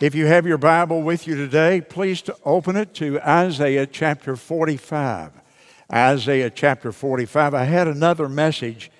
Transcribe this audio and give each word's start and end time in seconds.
If 0.00 0.14
you 0.14 0.26
have 0.26 0.46
your 0.46 0.58
Bible 0.58 1.02
with 1.02 1.26
you 1.26 1.34
today, 1.34 1.80
please 1.80 2.22
to 2.22 2.36
open 2.44 2.76
it 2.76 2.94
to 2.94 3.20
Isaiah 3.20 3.84
chapter 3.84 4.36
45. 4.36 5.32
Isaiah 5.92 6.50
chapter 6.50 6.92
45. 6.92 7.52
I 7.52 7.64
had 7.64 7.88
another 7.88 8.28
message 8.28 8.92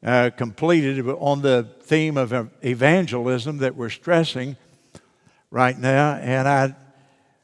uh, 0.00 0.30
completed 0.36 1.04
on 1.08 1.42
the 1.42 1.66
theme 1.80 2.16
of 2.16 2.52
evangelism 2.62 3.58
that 3.58 3.74
we're 3.74 3.90
stressing 3.90 4.56
right 5.50 5.76
now, 5.76 6.14
and 6.14 6.46
I 6.46 6.76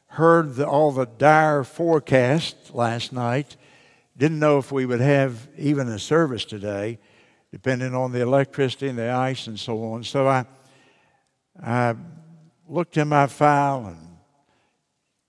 heard 0.06 0.54
the, 0.54 0.68
all 0.68 0.92
the 0.92 1.06
dire 1.06 1.64
forecasts 1.64 2.72
last 2.72 3.12
night. 3.12 3.56
Didn't 4.16 4.38
know 4.38 4.58
if 4.58 4.70
we 4.70 4.86
would 4.86 5.00
have 5.00 5.48
even 5.58 5.88
a 5.88 5.98
service 5.98 6.45
today, 6.45 7.00
depending 7.50 7.92
on 7.92 8.12
the 8.12 8.20
electricity 8.20 8.86
and 8.86 8.96
the 8.96 9.11
ice 9.11 9.48
and 9.48 9.58
so 9.58 9.82
on. 9.82 10.04
So 10.04 10.29
I, 10.29 10.46
I 11.61 11.96
looked 12.68 12.96
in 12.96 13.08
my 13.08 13.26
file 13.26 13.86
and 13.86 14.16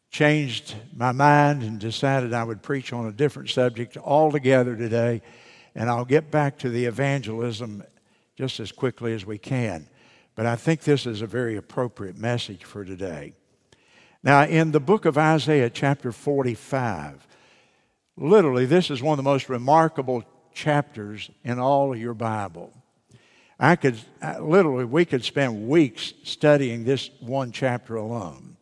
changed 0.10 0.76
my 0.96 1.12
mind 1.12 1.62
and 1.62 1.80
decided 1.80 2.34
I 2.34 2.44
would 2.44 2.62
preach 2.62 2.94
on 2.94 3.08
a 3.08 3.12
different 3.12 3.50
subject 3.50 3.98
altogether 3.98 4.76
today. 4.76 5.22
And 5.76 5.90
I'll 5.90 6.06
get 6.06 6.32
back 6.32 6.58
to 6.60 6.70
the 6.70 6.86
evangelism 6.86 7.84
just 8.38 8.60
as 8.60 8.72
quickly 8.72 9.14
as 9.14 9.26
we 9.26 9.38
can. 9.38 9.88
But 10.36 10.46
I 10.46 10.56
think 10.56 10.82
this 10.82 11.06
is 11.06 11.22
a 11.22 11.28
very 11.28 11.56
appropriate 11.56 12.18
message 12.18 12.64
for 12.64 12.86
today. 12.86 13.34
Now, 14.24 14.44
in 14.44 14.72
the 14.72 14.80
book 14.80 15.06
of 15.06 15.18
Isaiah, 15.18 15.70
chapter 15.70 16.12
45, 16.12 17.28
literally, 18.18 18.66
this 18.66 18.90
is 18.90 19.02
one 19.02 19.20
of 19.20 19.24
the 19.24 19.30
most 19.30 19.50
remarkable 19.50 20.24
chapters 20.54 21.30
in 21.44 21.60
all 21.60 21.94
of 21.94 22.00
your 22.00 22.14
Bible. 22.14 22.74
I 23.60 23.76
could 23.76 23.98
literally, 24.40 24.86
we 24.86 25.06
could 25.06 25.24
spend 25.24 25.68
weeks 25.68 26.14
studying 26.24 26.84
this 26.84 27.10
one 27.20 27.52
chapter 27.52 27.96
alone. 27.96 28.58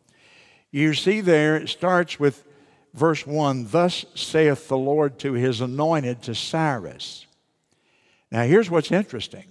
You 0.70 0.94
see, 0.94 1.20
there 1.20 1.56
it 1.56 1.68
starts 1.68 2.18
with 2.18 2.44
verse 2.92 3.26
1 3.26 3.68
Thus 3.70 4.04
saith 4.14 4.68
the 4.68 4.76
Lord 4.76 5.18
to 5.20 5.32
his 5.32 5.60
anointed, 5.60 6.22
to 6.22 6.34
Cyrus. 6.34 7.26
Now, 8.30 8.42
here's 8.42 8.70
what's 8.70 8.92
interesting 8.92 9.44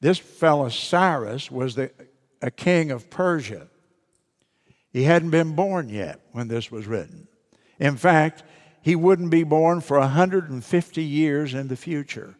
this 0.00 0.18
fellow 0.18 0.68
Cyrus 0.68 1.50
was 1.50 1.74
the, 1.74 1.90
a 2.40 2.50
king 2.50 2.90
of 2.90 3.10
Persia. 3.10 3.68
He 4.92 5.04
hadn't 5.04 5.30
been 5.30 5.54
born 5.54 5.88
yet 5.88 6.20
when 6.32 6.48
this 6.48 6.70
was 6.70 6.86
written. 6.86 7.28
In 7.78 7.96
fact, 7.96 8.42
he 8.82 8.96
wouldn't 8.96 9.30
be 9.30 9.44
born 9.44 9.80
for 9.80 9.98
150 9.98 11.02
years 11.02 11.54
in 11.54 11.68
the 11.68 11.76
future. 11.76 12.34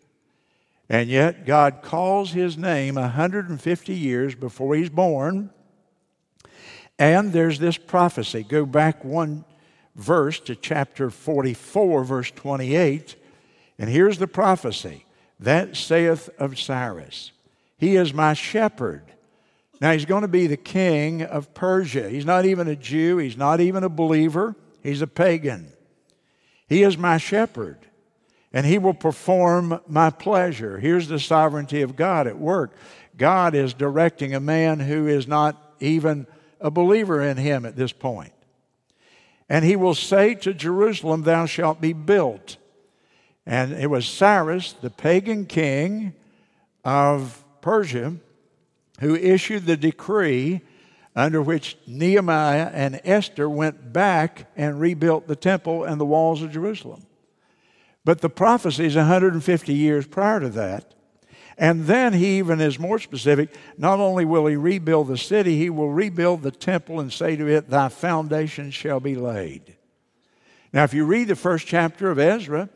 And 0.91 1.08
yet, 1.08 1.46
God 1.46 1.83
calls 1.83 2.33
his 2.33 2.58
name 2.58 2.96
150 2.96 3.94
years 3.94 4.34
before 4.34 4.74
he's 4.74 4.91
born. 4.91 5.50
And 6.98 7.32
there's 7.32 7.60
this 7.60 7.78
prophecy. 7.78 8.42
Go 8.42 8.66
back 8.66 9.05
one 9.05 9.44
verse 9.94 10.41
to 10.41 10.56
chapter 10.56 11.08
44, 11.08 12.02
verse 12.02 12.32
28. 12.32 13.14
And 13.78 13.88
here's 13.88 14.19
the 14.19 14.27
prophecy 14.27 15.06
That 15.38 15.77
saith 15.77 16.28
of 16.41 16.58
Cyrus, 16.58 17.30
He 17.78 17.94
is 17.94 18.12
my 18.12 18.32
shepherd. 18.32 19.04
Now, 19.80 19.92
he's 19.92 20.04
going 20.04 20.22
to 20.22 20.28
be 20.28 20.47
the 20.47 20.58
king 20.58 21.22
of 21.22 21.54
Persia. 21.54 22.10
He's 22.10 22.27
not 22.27 22.44
even 22.44 22.66
a 22.66 22.77
Jew, 22.77 23.19
he's 23.19 23.36
not 23.36 23.60
even 23.60 23.84
a 23.84 23.88
believer, 23.88 24.56
he's 24.82 25.02
a 25.02 25.06
pagan. 25.06 25.69
He 26.69 26.82
is 26.82 26.98
my 26.98 27.16
shepherd 27.16 27.78
and 28.52 28.66
he 28.66 28.78
will 28.78 28.94
perform 28.94 29.80
my 29.86 30.10
pleasure. 30.10 30.78
Here's 30.78 31.08
the 31.08 31.20
sovereignty 31.20 31.82
of 31.82 31.96
God 31.96 32.26
at 32.26 32.38
work. 32.38 32.72
God 33.16 33.54
is 33.54 33.74
directing 33.74 34.34
a 34.34 34.40
man 34.40 34.80
who 34.80 35.06
is 35.06 35.28
not 35.28 35.74
even 35.78 36.26
a 36.60 36.70
believer 36.70 37.22
in 37.22 37.36
him 37.36 37.64
at 37.64 37.76
this 37.76 37.92
point. 37.92 38.32
And 39.48 39.64
he 39.64 39.76
will 39.76 39.94
say 39.94 40.34
to 40.36 40.54
Jerusalem, 40.54 41.22
Thou 41.22 41.46
shalt 41.46 41.80
be 41.80 41.92
built. 41.92 42.56
And 43.46 43.72
it 43.72 43.88
was 43.88 44.06
Cyrus, 44.06 44.72
the 44.72 44.91
pagan 44.91 45.46
king 45.46 46.14
of 46.84 47.44
Persia, 47.60 48.16
who 49.00 49.14
issued 49.16 49.66
the 49.66 49.76
decree 49.76 50.60
under 51.16 51.42
which 51.42 51.76
Nehemiah 51.86 52.70
and 52.72 53.00
Esther 53.04 53.48
went 53.48 53.92
back 53.92 54.50
and 54.56 54.80
rebuilt 54.80 55.26
the 55.26 55.36
temple 55.36 55.84
and 55.84 56.00
the 56.00 56.06
walls 56.06 56.42
of 56.42 56.52
Jerusalem. 56.52 57.06
But 58.05 58.21
the 58.21 58.31
prophecy 58.31 58.87
is 58.87 58.97
150 58.97 59.75
years 59.75 60.06
prior 60.06 60.41
to 60.41 60.49
that. 60.50 60.94
And 61.59 61.84
then 61.84 62.15
he 62.15 62.38
even 62.38 62.61
is 62.61 62.78
more 62.78 62.99
specific. 62.99 63.55
Not 63.77 64.00
only 64.00 64.25
will 64.25 64.47
he 64.47 64.56
rebuild 64.56 65.09
the 65.09 65.19
city, 65.19 65.59
he 65.59 65.69
will 65.69 65.91
rebuild 65.91 66.43
the 66.43 66.50
temple 66.50 67.00
and 67.00 67.12
say 67.12 67.37
to 67.37 67.47
it, 67.47 67.69
Thy 67.69 67.91
foundation 67.91 68.71
shall 68.71 68.99
be 68.99 69.15
laid. 69.15 69.77
Now, 70.72 70.84
if 70.84 70.94
you 70.94 71.05
read 71.05 71.28
the 71.28 71.37
first 71.37 71.66
chapter 71.66 72.11
of 72.11 72.19
Ezra 72.19 72.71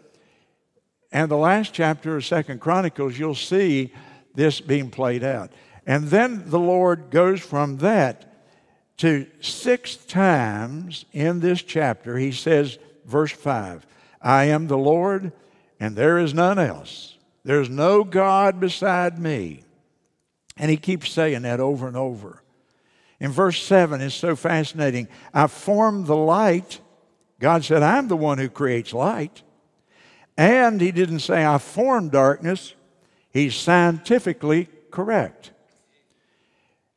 and 1.10 1.30
the 1.30 1.36
last 1.36 1.72
chapter 1.72 2.16
of 2.16 2.26
Second 2.26 2.60
Chronicles, 2.60 3.18
you'll 3.18 3.34
see 3.34 3.94
this 4.34 4.60
being 4.60 4.90
played 4.90 5.24
out. 5.24 5.50
And 5.86 6.08
then 6.08 6.50
the 6.50 6.58
Lord 6.58 7.10
goes 7.10 7.40
from 7.40 7.78
that 7.78 8.34
to 8.98 9.26
six 9.40 9.96
times 9.96 11.06
in 11.12 11.40
this 11.40 11.62
chapter, 11.62 12.18
he 12.18 12.32
says, 12.32 12.78
verse 13.06 13.32
5 13.32 13.86
I 14.24 14.44
am 14.44 14.66
the 14.66 14.78
Lord, 14.78 15.32
and 15.78 15.94
there 15.94 16.18
is 16.18 16.32
none 16.32 16.58
else. 16.58 17.18
There's 17.44 17.68
no 17.68 18.02
God 18.02 18.58
beside 18.58 19.18
me. 19.18 19.64
And 20.56 20.70
he 20.70 20.78
keeps 20.78 21.10
saying 21.10 21.42
that 21.42 21.60
over 21.60 21.86
and 21.86 21.96
over. 21.96 22.42
In 23.20 23.30
verse 23.30 23.62
7, 23.62 24.00
it's 24.00 24.14
so 24.14 24.34
fascinating. 24.34 25.08
I 25.34 25.46
formed 25.46 26.06
the 26.06 26.16
light. 26.16 26.80
God 27.38 27.64
said, 27.64 27.82
I'm 27.82 28.08
the 28.08 28.16
one 28.16 28.38
who 28.38 28.48
creates 28.48 28.94
light. 28.94 29.42
And 30.38 30.80
he 30.80 30.90
didn't 30.90 31.20
say, 31.20 31.44
I 31.44 31.58
formed 31.58 32.12
darkness. 32.12 32.74
He's 33.30 33.54
scientifically 33.54 34.68
correct. 34.90 35.50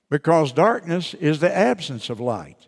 Because 0.10 0.54
darkness 0.54 1.14
is 1.14 1.40
the 1.40 1.56
absence 1.56 2.10
of 2.10 2.22
light. 2.22 2.68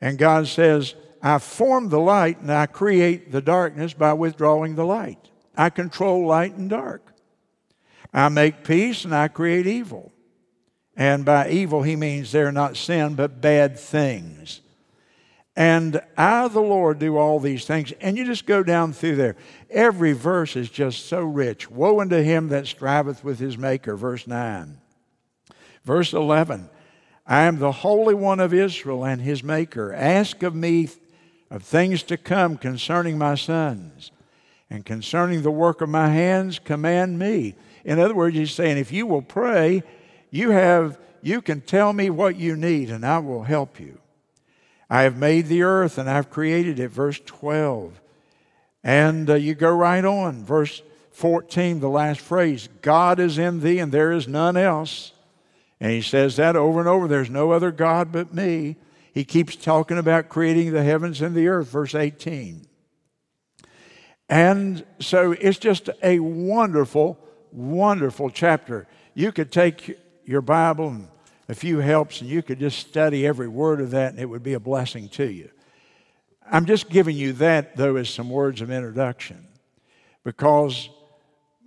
And 0.00 0.16
God 0.16 0.46
says, 0.46 0.94
I 1.22 1.38
form 1.38 1.88
the 1.88 2.00
light 2.00 2.40
and 2.40 2.50
I 2.50 2.66
create 2.66 3.30
the 3.30 3.42
darkness 3.42 3.92
by 3.92 4.12
withdrawing 4.14 4.74
the 4.74 4.86
light. 4.86 5.30
I 5.56 5.70
control 5.70 6.26
light 6.26 6.54
and 6.54 6.70
dark. 6.70 7.12
I 8.12 8.28
make 8.28 8.64
peace 8.64 9.04
and 9.04 9.14
I 9.14 9.28
create 9.28 9.66
evil. 9.66 10.12
And 10.96 11.24
by 11.24 11.50
evil, 11.50 11.82
he 11.82 11.96
means 11.96 12.32
they're 12.32 12.52
not 12.52 12.76
sin, 12.76 13.14
but 13.14 13.40
bad 13.40 13.78
things. 13.78 14.60
And 15.56 16.00
I, 16.16 16.48
the 16.48 16.60
Lord, 16.60 16.98
do 16.98 17.16
all 17.16 17.40
these 17.40 17.64
things. 17.66 17.92
And 18.00 18.16
you 18.16 18.24
just 18.24 18.46
go 18.46 18.62
down 18.62 18.92
through 18.92 19.16
there. 19.16 19.36
Every 19.68 20.12
verse 20.12 20.56
is 20.56 20.70
just 20.70 21.06
so 21.06 21.22
rich. 21.22 21.70
Woe 21.70 22.00
unto 22.00 22.22
him 22.22 22.48
that 22.48 22.66
striveth 22.66 23.22
with 23.24 23.38
his 23.38 23.58
Maker, 23.58 23.96
verse 23.96 24.26
9. 24.26 24.78
Verse 25.84 26.12
11 26.12 26.70
I 27.26 27.42
am 27.42 27.58
the 27.58 27.72
Holy 27.72 28.14
One 28.14 28.40
of 28.40 28.52
Israel 28.52 29.04
and 29.04 29.20
his 29.20 29.44
Maker. 29.44 29.92
Ask 29.92 30.42
of 30.42 30.54
me 30.54 30.88
of 31.50 31.62
things 31.62 32.02
to 32.04 32.16
come 32.16 32.56
concerning 32.56 33.18
my 33.18 33.34
sons 33.34 34.12
and 34.70 34.86
concerning 34.86 35.42
the 35.42 35.50
work 35.50 35.80
of 35.80 35.88
my 35.88 36.08
hands 36.08 36.60
command 36.60 37.18
me. 37.18 37.56
In 37.84 37.98
other 37.98 38.14
words 38.14 38.36
he's 38.36 38.52
saying 38.52 38.78
if 38.78 38.92
you 38.92 39.06
will 39.06 39.22
pray 39.22 39.82
you 40.30 40.50
have 40.50 40.98
you 41.22 41.42
can 41.42 41.60
tell 41.60 41.92
me 41.92 42.08
what 42.08 42.36
you 42.36 42.56
need 42.56 42.88
and 42.88 43.04
i 43.04 43.18
will 43.18 43.42
help 43.42 43.80
you. 43.80 43.98
I 44.88 45.02
have 45.02 45.16
made 45.16 45.46
the 45.46 45.62
earth 45.62 45.98
and 45.98 46.08
i've 46.08 46.30
created 46.30 46.78
it 46.78 46.88
verse 46.88 47.20
12 47.26 48.00
and 48.84 49.28
uh, 49.28 49.34
you 49.34 49.54
go 49.54 49.74
right 49.74 50.04
on 50.04 50.44
verse 50.44 50.82
14 51.10 51.80
the 51.80 51.88
last 51.88 52.20
phrase 52.20 52.68
god 52.80 53.18
is 53.18 53.38
in 53.38 53.60
thee 53.60 53.80
and 53.80 53.90
there 53.90 54.12
is 54.12 54.28
none 54.28 54.56
else. 54.56 55.12
And 55.82 55.90
he 55.90 56.02
says 56.02 56.36
that 56.36 56.56
over 56.56 56.78
and 56.78 56.88
over 56.88 57.08
there's 57.08 57.30
no 57.30 57.50
other 57.50 57.72
god 57.72 58.12
but 58.12 58.32
me 58.32 58.76
he 59.12 59.24
keeps 59.24 59.56
talking 59.56 59.98
about 59.98 60.28
creating 60.28 60.72
the 60.72 60.82
heavens 60.82 61.20
and 61.20 61.34
the 61.34 61.48
earth, 61.48 61.68
verse 61.68 61.94
18. 61.94 62.66
And 64.28 64.84
so 65.00 65.32
it's 65.32 65.58
just 65.58 65.90
a 66.02 66.20
wonderful, 66.20 67.18
wonderful 67.50 68.30
chapter. 68.30 68.86
You 69.14 69.32
could 69.32 69.50
take 69.50 69.98
your 70.24 70.40
Bible 70.40 70.88
and 70.88 71.08
a 71.48 71.54
few 71.54 71.78
helps 71.78 72.20
and 72.20 72.30
you 72.30 72.42
could 72.42 72.60
just 72.60 72.78
study 72.78 73.26
every 73.26 73.48
word 73.48 73.80
of 73.80 73.90
that 73.90 74.12
and 74.12 74.20
it 74.20 74.26
would 74.26 74.44
be 74.44 74.54
a 74.54 74.60
blessing 74.60 75.08
to 75.10 75.28
you. 75.28 75.50
I'm 76.50 76.66
just 76.66 76.88
giving 76.88 77.16
you 77.16 77.32
that, 77.34 77.76
though, 77.76 77.96
as 77.96 78.08
some 78.08 78.30
words 78.30 78.60
of 78.60 78.70
introduction 78.70 79.48
because 80.24 80.88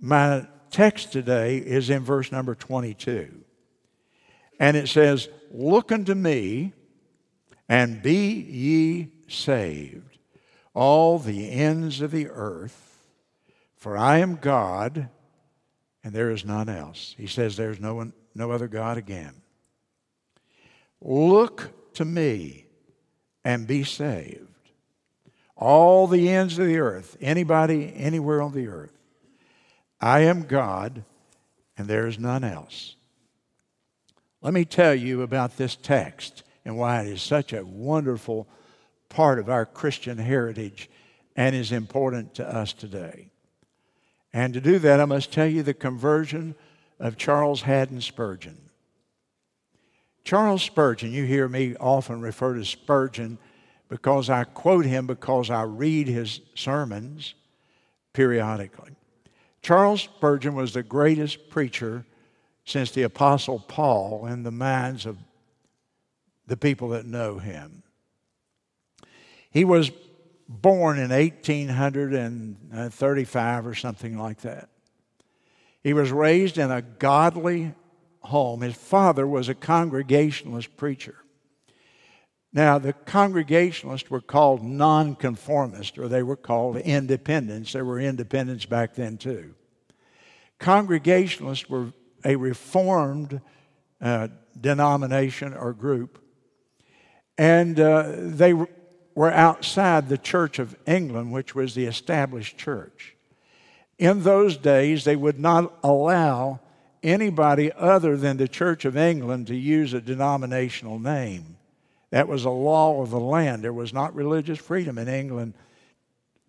my 0.00 0.46
text 0.70 1.12
today 1.12 1.58
is 1.58 1.90
in 1.90 2.02
verse 2.02 2.32
number 2.32 2.54
22. 2.54 3.44
And 4.58 4.76
it 4.76 4.88
says, 4.88 5.28
Look 5.50 5.92
unto 5.92 6.14
me 6.14 6.72
and 7.68 8.02
be 8.02 8.26
ye 8.26 9.08
saved, 9.28 10.18
all 10.74 11.18
the 11.18 11.50
ends 11.50 12.00
of 12.00 12.10
the 12.10 12.28
earth, 12.28 13.06
for 13.76 13.96
I 13.96 14.18
am 14.18 14.36
God, 14.36 15.08
and 16.02 16.12
there 16.12 16.30
is 16.30 16.44
none 16.44 16.68
else. 16.68 17.14
He 17.16 17.26
says 17.26 17.56
there's 17.56 17.80
no, 17.80 17.94
one, 17.94 18.12
no 18.34 18.50
other 18.50 18.68
God 18.68 18.98
again. 18.98 19.34
Look 21.00 21.94
to 21.94 22.04
me 22.04 22.66
and 23.44 23.66
be 23.66 23.84
saved. 23.84 24.48
All 25.56 26.06
the 26.06 26.28
ends 26.28 26.58
of 26.58 26.66
the 26.66 26.78
earth, 26.78 27.16
anybody, 27.20 27.92
anywhere 27.94 28.42
on 28.42 28.52
the 28.52 28.68
earth. 28.68 28.92
I 30.00 30.20
am 30.20 30.42
God, 30.42 31.04
and 31.78 31.86
there 31.86 32.06
is 32.06 32.18
none 32.18 32.44
else. 32.44 32.96
Let 34.42 34.52
me 34.52 34.64
tell 34.64 34.94
you 34.94 35.22
about 35.22 35.56
this 35.56 35.76
text 35.76 36.42
and 36.64 36.76
why 36.76 37.02
it 37.02 37.08
is 37.08 37.22
such 37.22 37.52
a 37.52 37.64
wonderful 37.64 38.48
part 39.08 39.38
of 39.38 39.48
our 39.48 39.66
Christian 39.66 40.18
heritage 40.18 40.90
and 41.36 41.54
is 41.54 41.72
important 41.72 42.34
to 42.34 42.48
us 42.48 42.72
today. 42.72 43.30
And 44.32 44.54
to 44.54 44.60
do 44.60 44.78
that, 44.80 45.00
I 45.00 45.04
must 45.04 45.32
tell 45.32 45.46
you 45.46 45.62
the 45.62 45.74
conversion 45.74 46.54
of 46.98 47.16
Charles 47.16 47.62
Haddon 47.62 48.00
Spurgeon. 48.00 48.58
Charles 50.24 50.62
Spurgeon, 50.62 51.12
you 51.12 51.24
hear 51.24 51.48
me 51.48 51.76
often 51.76 52.20
refer 52.20 52.54
to 52.54 52.64
Spurgeon 52.64 53.38
because 53.88 54.30
I 54.30 54.44
quote 54.44 54.86
him 54.86 55.06
because 55.06 55.50
I 55.50 55.62
read 55.62 56.08
his 56.08 56.40
sermons 56.54 57.34
periodically. 58.12 58.92
Charles 59.60 60.02
Spurgeon 60.02 60.54
was 60.54 60.72
the 60.72 60.82
greatest 60.82 61.50
preacher 61.50 62.04
since 62.64 62.90
the 62.90 63.02
Apostle 63.02 63.60
Paul 63.60 64.26
in 64.26 64.42
the 64.42 64.50
minds 64.50 65.04
of 65.04 65.18
the 66.46 66.56
people 66.56 66.90
that 66.90 67.06
know 67.06 67.38
him. 67.38 67.82
He 69.50 69.64
was 69.64 69.90
born 70.48 70.98
in 70.98 71.10
1835 71.10 73.66
or 73.66 73.74
something 73.74 74.16
like 74.18 74.42
that. 74.42 74.68
He 75.82 75.92
was 75.92 76.12
raised 76.12 76.56
in 76.58 76.70
a 76.70 76.82
godly 76.82 77.74
home. 78.20 78.60
His 78.62 78.74
father 78.74 79.26
was 79.26 79.48
a 79.48 79.54
Congregationalist 79.54 80.76
preacher. 80.76 81.16
Now, 82.52 82.78
the 82.78 82.92
Congregationalists 82.92 84.10
were 84.10 84.20
called 84.20 84.62
nonconformists, 84.62 85.98
or 85.98 86.08
they 86.08 86.22
were 86.22 86.36
called 86.36 86.76
independents. 86.76 87.72
There 87.72 87.84
were 87.84 88.00
independents 88.00 88.64
back 88.64 88.94
then, 88.94 89.18
too. 89.18 89.56
Congregationalists 90.58 91.68
were 91.68 91.92
a 92.24 92.36
reformed 92.36 93.40
uh, 94.00 94.28
denomination 94.58 95.52
or 95.52 95.72
group, 95.72 96.23
and 97.36 97.78
uh, 97.78 98.12
they 98.16 98.52
were 98.52 99.32
outside 99.32 100.08
the 100.08 100.18
Church 100.18 100.58
of 100.58 100.76
England, 100.86 101.32
which 101.32 101.54
was 101.54 101.74
the 101.74 101.86
established 101.86 102.58
church. 102.58 103.16
In 103.98 104.22
those 104.22 104.56
days, 104.56 105.04
they 105.04 105.16
would 105.16 105.38
not 105.38 105.72
allow 105.82 106.60
anybody 107.02 107.70
other 107.72 108.16
than 108.16 108.36
the 108.36 108.48
Church 108.48 108.84
of 108.84 108.96
England 108.96 109.46
to 109.48 109.56
use 109.56 109.92
a 109.92 110.00
denominational 110.00 110.98
name. 110.98 111.56
That 112.10 112.28
was 112.28 112.44
a 112.44 112.50
law 112.50 113.02
of 113.02 113.10
the 113.10 113.20
land. 113.20 113.62
There 113.62 113.72
was 113.72 113.92
not 113.92 114.14
religious 114.14 114.58
freedom 114.58 114.98
in 114.98 115.08
England 115.08 115.54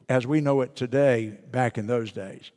as 0.07 0.27
we 0.27 0.41
know 0.41 0.61
it 0.61 0.75
today 0.75 1.37
back 1.51 1.77
in 1.77 1.87
those 1.87 2.11
days. 2.11 2.51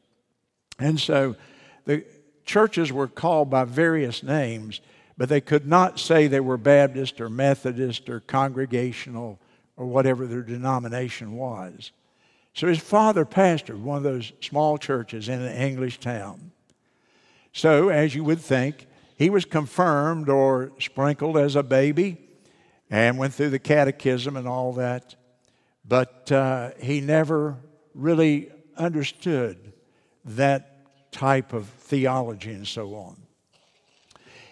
And 0.79 1.01
so 1.01 1.37
the 1.85 2.05
churches 2.45 2.93
were 2.93 3.09
called 3.09 3.51
by 3.51 3.65
various 3.65 4.23
names, 4.23 4.81
but 5.19 5.29
they 5.29 5.41
could 5.41 5.67
not 5.67 5.99
say 5.99 6.29
they 6.29 6.41
were 6.41 6.57
Baptist 6.57 7.21
or 7.21 7.29
Methodist 7.29 8.09
or 8.09 8.21
Congregational 8.21 9.41
or 9.77 9.85
whatever 9.85 10.27
their 10.27 10.43
denomination 10.43 11.33
was. 11.37 11.91
So 12.55 12.69
his 12.69 12.79
father 12.79 13.25
pastored 13.25 13.81
one 13.81 13.99
of 13.99 14.05
those 14.05 14.33
small 14.41 14.79
churches 14.79 15.29
in 15.29 15.43
an 15.43 15.55
English 15.57 15.99
town. 15.99 16.53
So, 17.53 17.89
as 17.89 18.15
you 18.15 18.23
would 18.25 18.41
think, 18.41 18.87
he 19.17 19.31
was 19.31 19.45
confirmed 19.45 20.29
or 20.29 20.71
sprinkled 20.79 21.37
as 21.37 21.57
a 21.57 21.63
baby 21.63 22.19
and 22.89 23.19
went 23.19 23.35
through 23.35 23.51
the 23.51 23.59
catechism 23.59 24.37
and 24.37 24.47
all 24.47 24.75
that, 24.75 25.17
but 25.85 26.31
uh, 26.31 26.71
he 26.81 27.01
never 27.01 27.57
really 27.95 28.51
understood 28.77 29.73
that 30.25 31.11
type 31.11 31.53
of 31.53 31.67
theology 31.67 32.53
and 32.53 32.67
so 32.67 32.95
on. 32.95 33.28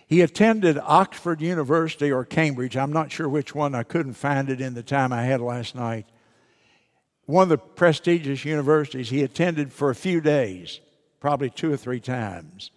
He 0.07 0.21
attended 0.21 0.79
Oxford 0.79 1.41
University 1.41 2.13
or 2.13 2.25
Cambridge. 2.25 2.77
I'm 2.77 2.93
not 2.93 3.11
sure 3.11 3.29
which 3.29 3.55
one. 3.55 3.75
I 3.75 3.83
couldn't 3.83 4.15
find 4.15 4.49
it 4.49 4.61
in 4.61 4.75
the 4.75 4.83
time 4.83 5.13
I 5.13 5.25
had 5.25 5.41
last 5.41 5.75
night. 5.75 6.07
One 7.25 7.43
of 7.43 7.49
the 7.49 7.59
prestigious 7.59 8.45
universities 8.45 9.11
he 9.11 9.25
attended 9.25 9.73
for 9.73 9.91
a 9.91 9.97
few 9.97 10.21
days, 10.21 10.81
probably 11.19 11.51
two 11.51 11.73
or 11.73 11.77
three 11.77 11.99
times, 11.99 12.71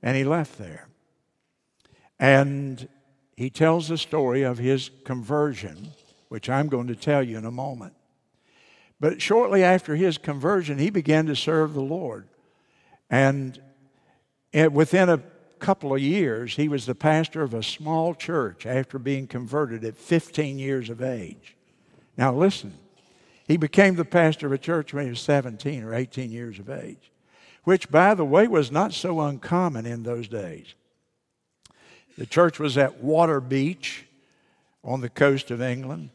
and 0.00 0.16
he 0.16 0.22
left 0.22 0.58
there. 0.58 0.86
And 2.20 2.88
he 3.36 3.50
tells 3.50 3.88
the 3.88 3.98
story 3.98 4.42
of 4.42 4.58
his 4.58 4.90
conversion, 5.04 5.90
which 6.28 6.48
I'm 6.48 6.68
going 6.68 6.86
to 6.86 6.94
tell 6.94 7.22
you 7.22 7.36
in 7.36 7.44
a 7.44 7.50
moment. 7.50 7.94
But 9.00 9.20
shortly 9.20 9.64
after 9.64 9.96
his 9.96 10.18
conversion, 10.18 10.78
he 10.78 10.90
began 10.90 11.26
to 11.26 11.34
serve 11.34 11.74
the 11.74 11.80
Lord. 11.80 12.28
And 13.08 13.60
eh, 14.52 14.66
within 14.66 15.08
a 15.08 15.22
couple 15.60 15.94
of 15.94 16.00
years, 16.00 16.56
he 16.56 16.68
was 16.68 16.86
the 16.86 16.94
pastor 16.94 17.42
of 17.42 17.54
a 17.54 17.62
small 17.62 18.14
church 18.14 18.66
after 18.66 18.98
being 18.98 19.26
converted 19.26 19.84
at 19.84 19.96
15 19.96 20.58
years 20.58 20.90
of 20.90 21.02
age. 21.02 21.56
Now, 22.16 22.34
listen, 22.34 22.74
he 23.46 23.56
became 23.56 23.96
the 23.96 24.04
pastor 24.04 24.46
of 24.46 24.52
a 24.52 24.58
church 24.58 24.92
when 24.92 25.04
he 25.04 25.10
was 25.10 25.20
17 25.20 25.84
or 25.84 25.94
18 25.94 26.30
years 26.30 26.58
of 26.58 26.70
age, 26.70 27.12
which, 27.64 27.90
by 27.90 28.14
the 28.14 28.24
way, 28.24 28.48
was 28.48 28.72
not 28.72 28.92
so 28.92 29.20
uncommon 29.20 29.86
in 29.86 30.02
those 30.02 30.28
days. 30.28 30.74
The 32.16 32.26
church 32.26 32.58
was 32.58 32.76
at 32.76 33.02
Waterbeach 33.02 34.02
on 34.82 35.00
the 35.00 35.08
coast 35.08 35.50
of 35.50 35.62
England, 35.62 36.10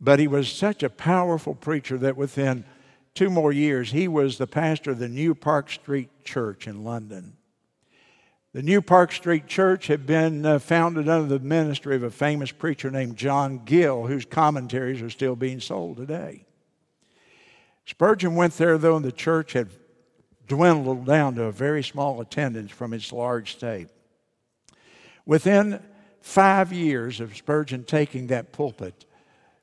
but 0.00 0.18
he 0.18 0.26
was 0.26 0.50
such 0.50 0.82
a 0.82 0.90
powerful 0.90 1.54
preacher 1.54 1.96
that 1.98 2.16
within 2.16 2.64
two 3.14 3.30
more 3.30 3.52
years, 3.52 3.92
he 3.92 4.08
was 4.08 4.38
the 4.38 4.46
pastor 4.46 4.92
of 4.92 4.98
the 4.98 5.08
New 5.08 5.34
Park 5.34 5.70
Street 5.70 6.10
Church 6.24 6.66
in 6.66 6.84
London. 6.84 7.36
The 8.52 8.62
New 8.62 8.82
Park 8.82 9.12
Street 9.12 9.46
Church 9.46 9.86
had 9.86 10.04
been 10.04 10.44
uh, 10.44 10.58
founded 10.58 11.08
under 11.08 11.38
the 11.38 11.42
ministry 11.42 11.96
of 11.96 12.02
a 12.02 12.10
famous 12.10 12.52
preacher 12.52 12.90
named 12.90 13.16
John 13.16 13.62
Gill, 13.64 14.06
whose 14.06 14.26
commentaries 14.26 15.00
are 15.00 15.08
still 15.08 15.34
being 15.34 15.58
sold 15.58 15.96
today. 15.96 16.44
Spurgeon 17.86 18.34
went 18.34 18.58
there, 18.58 18.76
though, 18.76 18.96
and 18.96 19.04
the 19.04 19.10
church 19.10 19.54
had 19.54 19.70
dwindled 20.48 21.06
down 21.06 21.34
to 21.36 21.44
a 21.44 21.52
very 21.52 21.82
small 21.82 22.20
attendance 22.20 22.70
from 22.70 22.92
its 22.92 23.10
large 23.10 23.52
state. 23.52 23.88
Within 25.24 25.82
five 26.20 26.74
years 26.74 27.20
of 27.20 27.34
Spurgeon 27.34 27.84
taking 27.84 28.26
that 28.26 28.52
pulpit, 28.52 29.06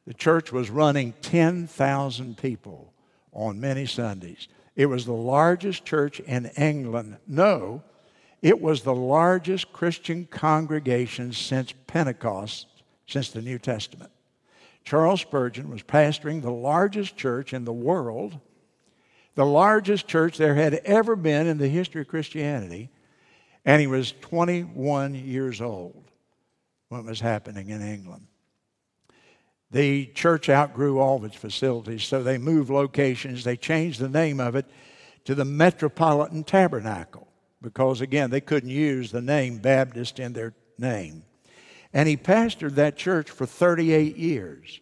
the 0.07 0.15
church 0.15 0.51
was 0.51 0.71
running 0.71 1.13
10,000 1.21 2.37
people 2.37 2.91
on 3.33 3.59
many 3.59 3.85
Sundays. 3.85 4.47
It 4.75 4.87
was 4.87 5.05
the 5.05 5.13
largest 5.13 5.85
church 5.85 6.19
in 6.21 6.47
England. 6.57 7.17
No, 7.27 7.83
it 8.41 8.61
was 8.61 8.81
the 8.81 8.95
largest 8.95 9.73
Christian 9.73 10.25
congregation 10.25 11.33
since 11.33 11.73
Pentecost, 11.87 12.67
since 13.05 13.29
the 13.29 13.41
New 13.41 13.59
Testament. 13.59 14.11
Charles 14.83 15.21
Spurgeon 15.21 15.69
was 15.69 15.83
pastoring 15.83 16.41
the 16.41 16.51
largest 16.51 17.17
church 17.17 17.53
in 17.53 17.65
the 17.65 17.73
world, 17.73 18.39
the 19.35 19.45
largest 19.45 20.07
church 20.07 20.37
there 20.37 20.55
had 20.55 20.75
ever 20.85 21.15
been 21.15 21.47
in 21.47 21.57
the 21.57 21.67
history 21.67 22.01
of 22.01 22.07
Christianity, 22.07 22.89
and 23.65 23.81
he 23.81 23.87
was 23.87 24.13
21 24.21 25.15
years 25.15 25.61
old 25.61 26.09
when 26.87 27.01
it 27.01 27.05
was 27.05 27.19
happening 27.19 27.69
in 27.69 27.81
England. 27.81 28.27
The 29.71 30.07
church 30.07 30.49
outgrew 30.49 30.97
all 30.97 31.17
of 31.17 31.25
its 31.25 31.35
facilities, 31.35 32.03
so 32.03 32.23
they 32.23 32.39
moved 32.39 32.71
locations. 32.71 33.43
They 33.43 33.57
changed 33.57 33.99
the 33.99 34.09
name 34.09 34.39
of 34.39 34.55
it 34.55 34.65
to 35.25 35.35
the 35.35 35.45
Metropolitan 35.45 36.43
Tabernacle 36.43 37.28
because, 37.61 38.01
again, 38.01 38.29
they 38.29 38.41
couldn't 38.41 38.69
use 38.69 39.11
the 39.11 39.21
name 39.21 39.57
Baptist 39.57 40.19
in 40.19 40.33
their 40.33 40.53
name. 40.77 41.23
And 41.93 42.07
he 42.07 42.17
pastored 42.17 42.75
that 42.75 42.97
church 42.97 43.29
for 43.29 43.45
38 43.45 44.15
years. 44.15 44.79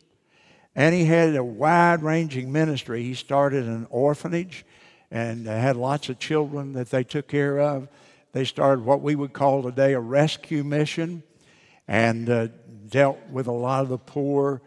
And 0.76 0.94
he 0.94 1.06
had 1.06 1.36
a 1.36 1.44
wide 1.44 2.04
ranging 2.04 2.52
ministry. 2.52 3.04
He 3.04 3.16
started 3.16 3.66
an 3.66 3.88
orphanage 3.90 4.66
and 5.10 5.48
had 5.48 5.76
lots 5.76 6.10
of 6.10 6.20
children 6.20 6.74
that 6.74 6.92
they 6.92 7.04
took 7.04 7.28
care 7.28 7.60
of. 7.60 7.88
They 8.34 8.46
started 8.46 8.86
what 8.86 9.02
we 9.02 9.16
would 9.16 9.34
call 9.34 9.64
today 9.64 9.94
a 9.94 10.00
rescue 10.00 10.64
mission 10.64 11.24
and 11.88 12.30
uh, 12.30 12.48
dealt 12.88 13.18
with 13.30 13.48
a 13.48 13.52
lot 13.52 13.84
of 13.84 13.90
the 13.90 13.98
poor 13.98 14.62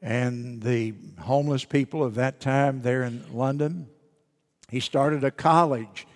and 0.00 0.60
the 0.60 0.94
homeless 1.20 1.64
people 1.64 2.02
of 2.02 2.16
that 2.16 2.40
time 2.40 2.82
there 2.82 3.04
in 3.04 3.24
London. 3.32 3.86
He 4.68 4.80
started 4.80 5.22
a 5.22 5.30
college 5.30 6.06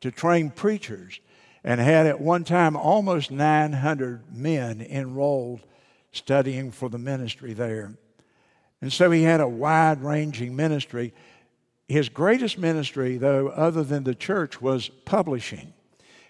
to 0.00 0.10
train 0.10 0.50
preachers 0.50 1.20
and 1.62 1.80
had 1.80 2.06
at 2.06 2.20
one 2.20 2.44
time 2.44 2.76
almost 2.76 3.30
900 3.30 4.34
men 4.34 4.80
enrolled 4.80 5.60
studying 6.12 6.70
for 6.70 6.88
the 6.88 6.98
ministry 6.98 7.52
there. 7.52 7.94
And 8.80 8.92
so 8.92 9.10
he 9.10 9.22
had 9.22 9.40
a 9.40 9.48
wide 9.48 10.02
ranging 10.02 10.56
ministry. 10.56 11.12
His 11.88 12.08
greatest 12.08 12.58
ministry, 12.58 13.18
though, 13.18 13.48
other 13.48 13.84
than 13.84 14.04
the 14.04 14.14
church, 14.14 14.60
was 14.60 14.88
publishing. 15.04 15.72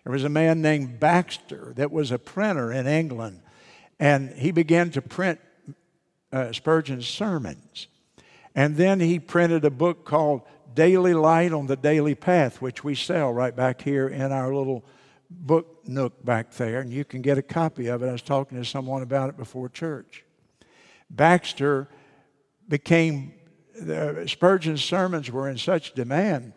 There 0.05 0.13
was 0.13 0.25
a 0.25 0.29
man 0.29 0.63
named 0.63 0.99
Baxter 0.99 1.73
that 1.77 1.93
was 1.93 2.11
a 2.11 2.19
printer 2.19 2.73
in 2.73 2.87
England, 2.87 3.43
and 3.99 4.31
he 4.31 4.51
began 4.51 4.91
to 4.91 5.03
print 5.03 5.39
uh, 6.33 6.53
Spurgeon's 6.53 7.07
sermons. 7.07 7.87
And 8.55 8.77
then 8.77 8.99
he 8.99 9.21
printed 9.21 9.65
a 9.65 9.71
book 9.71 10.05
called 10.05 10.43
Daily 10.75 11.15
Light 11.15 11.53
on 11.53 11.67
the 11.67 11.77
Daily 11.77 12.15
Path, 12.15 12.61
which 12.61 12.85
we 12.85 12.95
sell 12.95 13.33
right 13.33 13.55
back 13.55 13.81
here 13.83 14.09
in 14.09 14.33
our 14.33 14.55
little 14.55 14.85
book 15.31 15.81
nook 15.87 16.25
back 16.25 16.53
there, 16.55 16.81
and 16.81 16.93
you 16.93 17.05
can 17.05 17.23
get 17.23 17.39
a 17.39 17.43
copy 17.43 17.87
of 17.89 18.03
it. 18.03 18.09
I 18.09 18.13
was 18.13 18.23
talking 18.23 18.59
to 18.59 18.65
someone 18.65 19.03
about 19.03 19.29
it 19.29 19.37
before 19.37 19.69
church. 19.69 20.25
Baxter 21.09 21.89
became, 22.69 23.35
the, 23.81 24.25
Spurgeon's 24.29 24.85
sermons 24.85 25.31
were 25.31 25.49
in 25.49 25.59
such 25.59 25.95
demand 25.95 26.53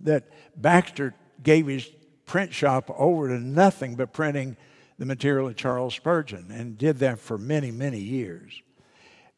that 0.00 0.24
Baxter 0.56 1.14
gave 1.42 1.66
his 1.66 1.90
print 2.26 2.52
shop 2.52 2.90
over 2.96 3.28
to 3.28 3.38
nothing 3.38 3.96
but 3.96 4.12
printing 4.12 4.56
the 4.98 5.06
material 5.06 5.48
of 5.48 5.56
Charles 5.56 5.94
Spurgeon 5.94 6.50
and 6.50 6.78
did 6.78 6.98
that 6.98 7.18
for 7.18 7.36
many, 7.36 7.70
many 7.70 8.00
years. 8.00 8.62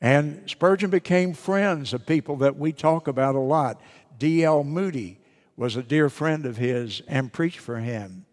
And 0.01 0.43
Spurgeon 0.47 0.91
became 0.91 1.33
friends 1.33 1.93
of 1.93 2.07
people 2.07 2.37
that 2.37 2.59
we 2.59 2.73
talk 2.73 3.09
about 3.09 3.35
a 3.35 3.41
lot. 3.41 3.81
D.L. 4.19 4.65
Moody 4.65 5.19
was 5.57 5.77
a 5.77 5.83
dear 5.83 6.09
friend 6.09 6.45
of 6.45 6.57
his 6.57 7.03
and 7.09 7.33
preached 7.33 7.59
for 7.59 7.79
him. 7.79 8.27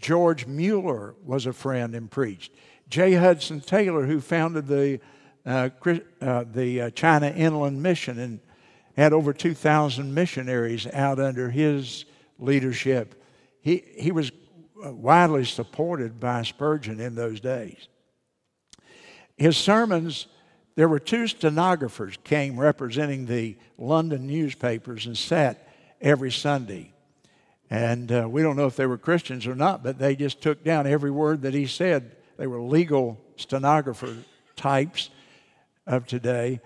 George 0.00 0.46
Mueller 0.46 1.14
was 1.24 1.46
a 1.46 1.52
friend 1.52 1.94
and 1.94 2.10
preached. 2.10 2.52
J. 2.88 3.14
Hudson 3.14 3.60
Taylor, 3.60 4.06
who 4.06 4.20
founded 4.20 4.66
the, 4.66 5.00
uh, 5.44 5.70
uh, 6.20 6.44
the 6.50 6.82
uh, 6.82 6.90
China 6.90 7.28
Inland 7.28 7.82
Mission 7.82 8.18
and 8.18 8.40
had 8.96 9.12
over 9.12 9.32
2,000 9.32 10.14
missionaries 10.14 10.86
out 10.92 11.18
under 11.18 11.50
his 11.50 12.06
leadership, 12.38 13.22
he, 13.60 13.84
he 13.96 14.12
was 14.12 14.30
widely 14.76 15.44
supported 15.44 16.20
by 16.20 16.42
Spurgeon 16.42 17.00
in 17.00 17.14
those 17.14 17.40
days. 17.40 17.88
His 19.36 19.56
sermons, 19.56 20.28
there 20.76 20.88
were 20.88 21.00
two 21.00 21.26
stenographers 21.26 22.16
came 22.22 22.58
representing 22.58 23.26
the 23.26 23.56
London 23.76 24.26
newspapers 24.26 25.06
and 25.06 25.18
sat 25.18 25.68
every 26.00 26.30
Sunday 26.30 26.92
and 27.70 28.12
uh, 28.12 28.28
we 28.28 28.42
don't 28.42 28.56
know 28.56 28.66
if 28.66 28.76
they 28.76 28.86
were 28.86 28.98
Christians 28.98 29.46
or 29.46 29.54
not, 29.54 29.82
but 29.82 29.98
they 29.98 30.14
just 30.14 30.40
took 30.40 30.62
down 30.62 30.86
every 30.86 31.10
word 31.10 31.42
that 31.42 31.54
he 31.54 31.66
said. 31.66 32.16
They 32.36 32.46
were 32.46 32.60
legal 32.60 33.20
stenographer 33.36 34.16
types 34.54 35.10
of 35.86 36.06
today. 36.06 36.60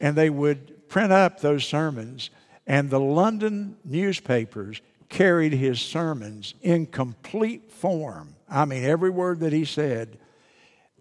And 0.00 0.16
they 0.16 0.30
would 0.30 0.88
print 0.88 1.12
up 1.12 1.40
those 1.40 1.64
sermons. 1.64 2.30
And 2.66 2.90
the 2.90 3.00
London 3.00 3.76
newspapers 3.84 4.82
carried 5.08 5.52
his 5.52 5.80
sermons 5.80 6.54
in 6.60 6.86
complete 6.86 7.70
form. 7.70 8.36
I 8.48 8.64
mean, 8.66 8.84
every 8.84 9.10
word 9.10 9.40
that 9.40 9.52
he 9.52 9.64
said 9.64 10.18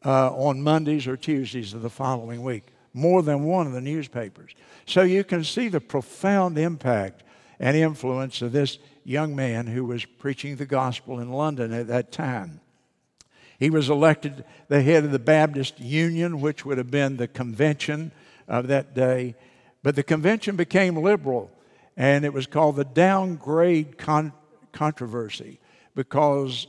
uh, 0.06 0.34
on 0.34 0.62
Mondays 0.62 1.08
or 1.08 1.18
Tuesdays 1.18 1.74
of 1.74 1.82
the 1.82 1.90
following 1.90 2.44
week, 2.44 2.68
more 2.94 3.22
than 3.22 3.44
one 3.44 3.68
of 3.68 3.74
the 3.74 3.82
newspapers. 3.82 4.52
So 4.86 5.02
you 5.02 5.24
can 5.24 5.44
see 5.44 5.68
the 5.68 5.82
profound 5.82 6.58
impact 6.58 7.24
and 7.60 7.78
influence 7.78 8.42
of 8.42 8.52
this 8.52 8.80
young 9.04 9.36
man 9.36 9.68
who 9.68 9.86
was 9.86 10.06
preaching 10.06 10.56
the 10.56 10.66
gospel 10.66 11.20
in 11.20 11.32
London 11.32 11.74
at 11.74 11.88
that 11.88 12.12
time. 12.12 12.60
He 13.60 13.70
was 13.70 13.90
elected 13.90 14.44
the 14.70 14.82
head 14.82 15.04
of 15.04 15.12
the 15.12 15.20
Baptist 15.20 15.80
Union, 15.80 16.42
which 16.42 16.66
would 16.66 16.80
have 16.80 16.90
been 16.90 17.18
the 17.18 17.28
convention 17.28 18.12
of 18.48 18.68
that 18.68 18.96
day. 18.96 19.36
But 19.84 19.96
the 19.96 20.04
convention 20.04 20.56
became 20.56 20.96
liberal, 20.98 21.52
and 21.96 22.26
it 22.26 22.34
was 22.34 22.48
called 22.48 22.76
the 22.76 22.86
downgrade 22.86 24.00
con- 24.00 24.34
controversy 24.72 25.60
because 25.94 26.66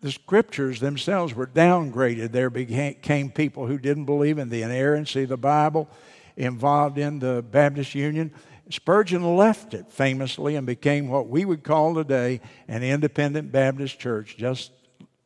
the 0.00 0.10
scriptures 0.10 0.80
themselves 0.80 1.34
were 1.34 1.46
downgraded. 1.46 2.32
There 2.32 2.50
became 2.50 3.30
people 3.30 3.66
who 3.66 3.78
didn't 3.78 4.06
believe 4.06 4.38
in 4.38 4.48
the 4.48 4.62
inerrancy 4.62 5.24
of 5.24 5.28
the 5.28 5.36
Bible 5.36 5.88
involved 6.36 6.96
in 6.98 7.18
the 7.18 7.42
Baptist 7.42 7.94
Union. 7.94 8.32
Spurgeon 8.70 9.36
left 9.36 9.74
it 9.74 9.90
famously 9.90 10.56
and 10.56 10.66
became 10.66 11.08
what 11.08 11.28
we 11.28 11.44
would 11.44 11.64
call 11.64 11.94
today 11.94 12.40
an 12.68 12.82
independent 12.82 13.52
Baptist 13.52 13.98
church, 13.98 14.36
just 14.38 14.72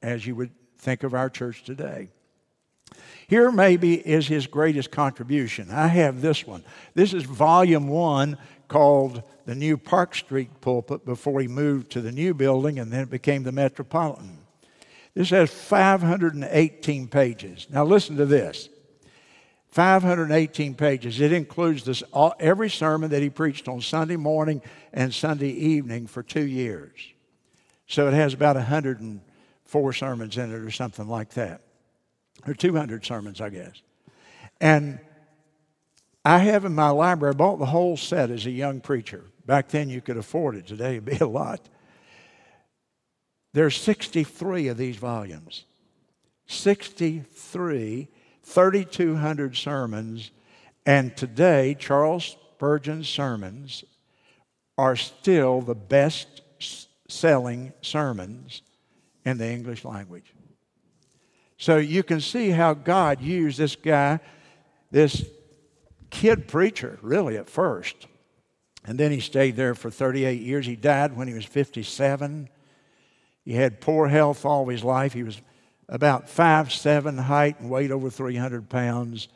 as 0.02 0.26
you 0.26 0.34
would 0.34 0.50
think 0.78 1.02
of 1.02 1.14
our 1.14 1.30
church 1.30 1.62
today. 1.62 2.08
Here, 3.28 3.50
maybe, 3.50 3.94
is 3.94 4.26
his 4.26 4.46
greatest 4.46 4.90
contribution. 4.90 5.70
I 5.70 5.86
have 5.86 6.20
this 6.20 6.46
one. 6.46 6.64
This 6.94 7.14
is 7.14 7.24
volume 7.24 7.88
one 7.88 8.38
called 8.68 9.22
the 9.46 9.54
New 9.54 9.76
Park 9.76 10.14
Street 10.14 10.60
Pulpit 10.60 11.04
before 11.04 11.40
he 11.40 11.48
moved 11.48 11.90
to 11.92 12.00
the 12.00 12.12
new 12.12 12.34
building 12.34 12.78
and 12.78 12.92
then 12.92 13.02
it 13.02 13.10
became 13.10 13.42
the 13.42 13.52
Metropolitan. 13.52 14.43
This 15.14 15.30
has 15.30 15.50
518 15.50 17.08
pages. 17.08 17.66
Now, 17.70 17.84
listen 17.84 18.16
to 18.16 18.26
this 18.26 18.68
518 19.68 20.74
pages. 20.74 21.20
It 21.20 21.32
includes 21.32 21.84
this, 21.84 22.02
all, 22.12 22.34
every 22.38 22.70
sermon 22.70 23.10
that 23.10 23.22
he 23.22 23.30
preached 23.30 23.68
on 23.68 23.80
Sunday 23.80 24.16
morning 24.16 24.62
and 24.92 25.14
Sunday 25.14 25.50
evening 25.50 26.06
for 26.06 26.22
two 26.22 26.46
years. 26.46 26.92
So 27.86 28.08
it 28.08 28.14
has 28.14 28.34
about 28.34 28.56
104 28.56 29.92
sermons 29.92 30.36
in 30.36 30.52
it 30.52 30.56
or 30.56 30.70
something 30.70 31.08
like 31.08 31.30
that, 31.34 31.60
or 32.46 32.54
200 32.54 33.04
sermons, 33.04 33.40
I 33.40 33.50
guess. 33.50 33.82
And 34.60 34.98
I 36.24 36.38
have 36.38 36.64
in 36.64 36.74
my 36.74 36.90
library, 36.90 37.34
I 37.34 37.36
bought 37.36 37.58
the 37.58 37.66
whole 37.66 37.96
set 37.96 38.30
as 38.30 38.46
a 38.46 38.50
young 38.50 38.80
preacher. 38.80 39.24
Back 39.44 39.68
then 39.68 39.90
you 39.90 40.00
could 40.00 40.16
afford 40.16 40.56
it, 40.56 40.66
today 40.66 40.92
it'd 40.92 41.04
be 41.04 41.18
a 41.18 41.26
lot. 41.26 41.60
There's 43.54 43.76
63 43.80 44.68
of 44.68 44.76
these 44.76 44.96
volumes. 44.96 45.64
63 46.46 48.08
3,200 48.44 49.56
sermons, 49.56 50.30
and 50.84 51.16
today 51.16 51.74
Charles 51.78 52.36
Spurgeon's 52.56 53.08
sermons 53.08 53.84
are 54.76 54.96
still 54.96 55.62
the 55.62 55.74
best 55.74 56.42
selling 57.08 57.72
sermons 57.80 58.60
in 59.24 59.38
the 59.38 59.48
English 59.48 59.84
language. 59.84 60.34
So 61.56 61.78
you 61.78 62.02
can 62.02 62.20
see 62.20 62.50
how 62.50 62.74
God 62.74 63.22
used 63.22 63.58
this 63.58 63.76
guy, 63.76 64.20
this 64.90 65.24
kid 66.10 66.46
preacher, 66.46 66.98
really 67.00 67.38
at 67.38 67.48
first. 67.48 68.08
And 68.84 68.98
then 68.98 69.10
he 69.10 69.20
stayed 69.20 69.56
there 69.56 69.74
for 69.74 69.90
38 69.90 70.42
years. 70.42 70.66
He 70.66 70.76
died 70.76 71.16
when 71.16 71.28
he 71.28 71.34
was 71.34 71.46
57. 71.46 72.50
He 73.44 73.54
had 73.54 73.80
poor 73.80 74.08
health 74.08 74.44
all 74.44 74.66
his 74.68 74.82
life. 74.82 75.12
He 75.12 75.22
was 75.22 75.40
about 75.88 76.28
five 76.28 76.72
seven 76.72 77.18
height 77.18 77.60
and 77.60 77.70
weighed 77.70 77.92
over 77.92 78.10
300 78.10 78.68
pounds 78.68 79.28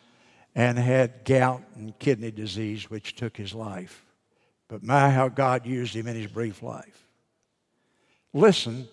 and 0.55 0.79
had 0.79 1.25
gout 1.25 1.63
and 1.75 1.99
kidney 1.99 2.31
disease, 2.31 2.91
which 2.91 3.15
took 3.15 3.37
his 3.37 3.55
life. 3.55 4.05
But 4.69 4.83
my, 4.83 5.11
how 5.11 5.29
God 5.29 5.67
used 5.67 5.95
him 5.95 6.07
in 6.07 6.17
his 6.17 6.27
brief 6.31 6.63
life. 6.63 7.07
Listen 8.33 8.89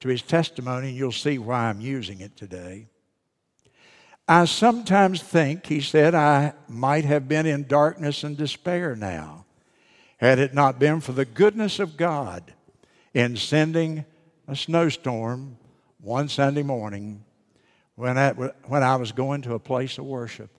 to 0.00 0.08
his 0.08 0.22
testimony, 0.22 0.88
and 0.88 0.96
you'll 0.96 1.12
see 1.12 1.38
why 1.38 1.68
I'm 1.68 1.80
using 1.80 2.20
it 2.20 2.36
today. 2.36 2.86
I 4.26 4.44
sometimes 4.44 5.22
think, 5.22 5.66
he 5.66 5.80
said, 5.80 6.14
I 6.14 6.52
might 6.68 7.04
have 7.04 7.28
been 7.28 7.46
in 7.46 7.66
darkness 7.66 8.24
and 8.24 8.36
despair 8.36 8.94
now, 8.94 9.46
had 10.18 10.38
it 10.38 10.52
not 10.52 10.78
been 10.78 11.00
for 11.00 11.12
the 11.12 11.24
goodness 11.24 11.78
of 11.78 11.96
God 11.96 12.52
in 13.14 13.36
sending 13.36 14.04
a 14.48 14.56
snowstorm 14.56 15.58
one 16.00 16.28
Sunday 16.28 16.62
morning 16.62 17.22
when 17.96 18.16
I, 18.16 18.32
when 18.32 18.82
I 18.82 18.96
was 18.96 19.12
going 19.12 19.42
to 19.42 19.54
a 19.54 19.58
place 19.58 19.98
of 19.98 20.06
worship. 20.06 20.50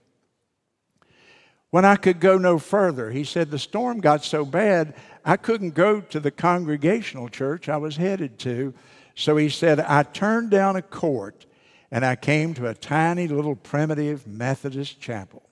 When 1.70 1.84
I 1.84 1.96
could 1.96 2.20
go 2.20 2.38
no 2.38 2.58
further, 2.58 3.10
he 3.10 3.24
said 3.24 3.50
the 3.50 3.58
storm 3.58 4.00
got 4.00 4.24
so 4.24 4.44
bad 4.44 4.94
I 5.24 5.36
couldn't 5.36 5.74
go 5.74 6.00
to 6.00 6.20
the 6.20 6.30
congregational 6.30 7.28
church 7.28 7.68
I 7.68 7.76
was 7.78 7.96
headed 7.96 8.38
to. 8.40 8.74
So 9.16 9.36
he 9.36 9.48
said, 9.48 9.80
I 9.80 10.04
turned 10.04 10.50
down 10.50 10.76
a 10.76 10.82
court 10.82 11.46
and 11.90 12.04
I 12.04 12.14
came 12.14 12.54
to 12.54 12.68
a 12.68 12.74
tiny 12.74 13.26
little 13.26 13.56
primitive 13.56 14.26
Methodist 14.26 15.00
chapel. 15.00 15.42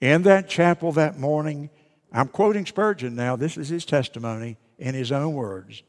In 0.00 0.22
that 0.22 0.48
chapel 0.48 0.92
that 0.92 1.18
morning, 1.18 1.70
I'm 2.12 2.28
quoting 2.28 2.64
Spurgeon 2.64 3.16
now, 3.16 3.34
this 3.34 3.56
is 3.56 3.68
his 3.68 3.84
testimony 3.84 4.56
in 4.78 4.94
his 4.94 5.10
own 5.10 5.34
words. 5.34 5.82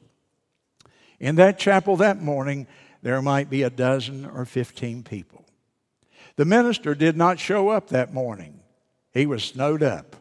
In 1.19 1.35
that 1.35 1.59
chapel 1.59 1.95
that 1.97 2.21
morning, 2.21 2.67
there 3.01 3.21
might 3.21 3.49
be 3.49 3.63
a 3.63 3.69
dozen 3.69 4.25
or 4.25 4.45
15 4.45 5.03
people. 5.03 5.45
The 6.35 6.45
minister 6.45 6.95
did 6.95 7.15
not 7.15 7.39
show 7.39 7.69
up 7.69 7.89
that 7.89 8.13
morning. 8.13 8.59
He 9.13 9.25
was 9.25 9.43
snowed 9.43 9.81
up, 9.81 10.17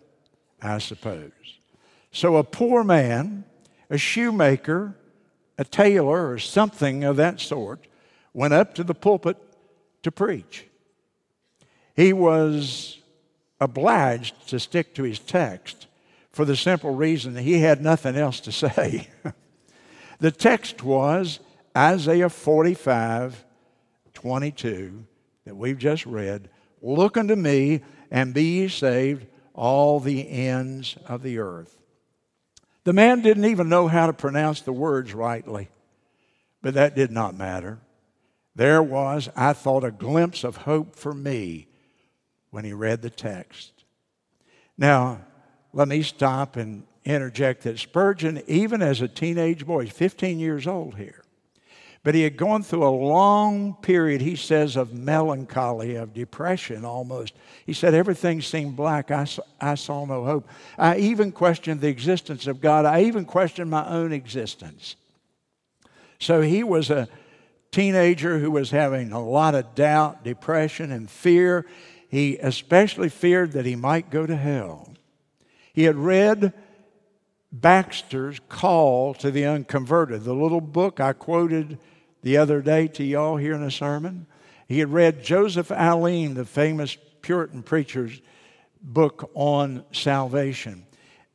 I 0.63 0.79
suppose. 0.79 1.33
So 2.13 2.37
a 2.37 2.45
poor 2.45 2.85
man, 2.85 3.45
a 3.91 3.99
shoemaker, 3.99 4.97
a 5.59 5.65
tailor, 5.65 6.31
or 6.31 6.39
something 6.39 7.03
of 7.03 7.17
that 7.17 7.41
sort, 7.41 7.87
went 8.33 8.55
up 8.55 8.75
to 8.75 8.85
the 8.85 8.95
pulpit 8.95 9.37
to 10.03 10.13
preach. 10.13 10.67
He 11.97 12.13
was 12.13 12.99
obliged 13.61 14.49
to 14.49 14.61
stick 14.61 14.95
to 14.95 15.03
his 15.03 15.19
text 15.19 15.87
for 16.31 16.45
the 16.45 16.57
simple 16.57 16.95
reason 16.95 17.35
that 17.35 17.43
he 17.43 17.61
had 17.61 17.81
nothing 17.81 18.17
else 18.17 18.41
to 18.41 18.53
say. 18.53 19.09
the 20.25 20.31
text 20.31 20.83
was 20.83 21.39
Isaiah 21.77 22.31
45, 22.31 23.45
22 24.15 25.05
that 25.45 25.55
we've 25.55 25.77
just 25.77 26.07
read 26.07 26.49
Look 26.81 27.19
unto 27.19 27.37
me 27.37 27.83
and 28.11 28.33
be 28.33 28.61
ye 28.61 28.69
saved, 28.69 29.27
all 29.53 30.01
the 30.01 30.27
ends 30.27 30.97
of 31.07 31.23
the 31.23 31.41
earth. 31.41 31.79
The 32.85 32.95
man 32.95 33.21
didn't 33.21 33.45
even 33.45 33.69
know 33.69 33.87
how 33.87 34.07
to 34.07 34.15
pronounce 34.15 34.63
the 34.63 34.73
words 34.73 35.13
rightly, 35.13 35.69
but 36.63 36.73
that 36.73 36.97
did 36.97 37.11
not 37.11 37.37
matter. 37.37 37.81
There 38.57 38.83
was, 38.83 39.29
I 39.37 39.53
thought, 39.53 39.85
a 39.85 39.91
glimpse 39.91 40.43
of 40.43 40.57
hope 40.57 40.97
for 40.97 41.13
me 41.13 41.69
when 42.49 42.65
he 42.65 42.73
read 42.73 43.03
the 43.03 43.11
text. 43.11 43.85
Now, 44.79 45.21
let 45.75 45.87
me 45.87 46.01
stop 46.01 46.57
and 46.57 46.85
interject 47.05 47.63
that 47.65 47.79
Spurgeon, 47.79 48.43
even 48.47 48.83
as 48.83 49.01
a 49.01 49.09
teenage 49.09 49.67
boy, 49.67 49.87
15 49.87 50.39
years 50.39 50.67
old 50.67 50.97
here, 50.97 51.25
but 52.05 52.15
he 52.15 52.23
had 52.23 52.37
gone 52.37 52.63
through 52.63 52.87
a 52.87 52.91
long 52.91 53.75
period, 53.81 54.21
he 54.21 54.37
says, 54.37 54.77
of 54.77 54.93
melancholy, 54.93 55.97
of 55.97 56.13
depression 56.13 56.85
almost. 56.85 57.35
He 57.65 57.73
said, 57.73 57.95
Everything 57.95 58.43
seemed 58.43 58.77
black. 58.77 59.11
I, 59.11 59.27
I 59.59 59.75
saw 59.75 60.05
no 60.05 60.23
hope. 60.23 60.47
I 60.77 60.99
even 60.99 61.33
questioned 61.33 61.81
the 61.81 61.89
existence 61.89 62.47
of 62.47 62.61
God. 62.61 62.85
I 62.85 63.05
even 63.05 63.25
questioned 63.25 63.71
my 63.71 63.89
own 63.89 64.13
existence. 64.13 64.97
So 66.21 66.43
he 66.43 66.63
was 66.63 66.91
a 66.91 67.09
teenager 67.71 68.39
who 68.39 68.51
was 68.51 68.71
having 68.71 69.11
a 69.11 69.25
lot 69.25 69.55
of 69.55 69.75
doubt, 69.75 70.25
depression, 70.25 70.93
and 70.93 71.11
fear. 71.11 71.65
He 72.09 72.37
especially 72.37 73.09
feared 73.09 73.53
that 73.53 73.65
he 73.65 73.77
might 73.77 74.11
go 74.11 74.27
to 74.27 74.37
hell. 74.37 74.93
He 75.73 75.85
had 75.85 75.97
read 75.97 76.53
Baxter's 77.61 78.41
Call 78.49 79.15
to 79.15 79.31
the 79.31 79.45
Unconverted, 79.45 80.25
the 80.25 80.35
little 80.35 80.61
book 80.61 80.99
I 80.99 81.13
quoted 81.13 81.79
the 82.23 82.37
other 82.37 82.61
day 82.61 82.89
to 82.89 83.05
y'all 83.05 83.37
here 83.37 83.55
in 83.55 83.63
a 83.63 83.71
sermon. 83.71 84.27
He 84.67 84.81
had 84.81 84.93
read 84.93 85.23
Joseph 85.23 85.71
Alleine, 85.71 86.35
the 86.35 86.45
famous 86.45 86.97
Puritan 87.23 87.63
preacher's 87.63 88.21
book 88.83 89.31
on 89.35 89.85
salvation. 89.93 90.85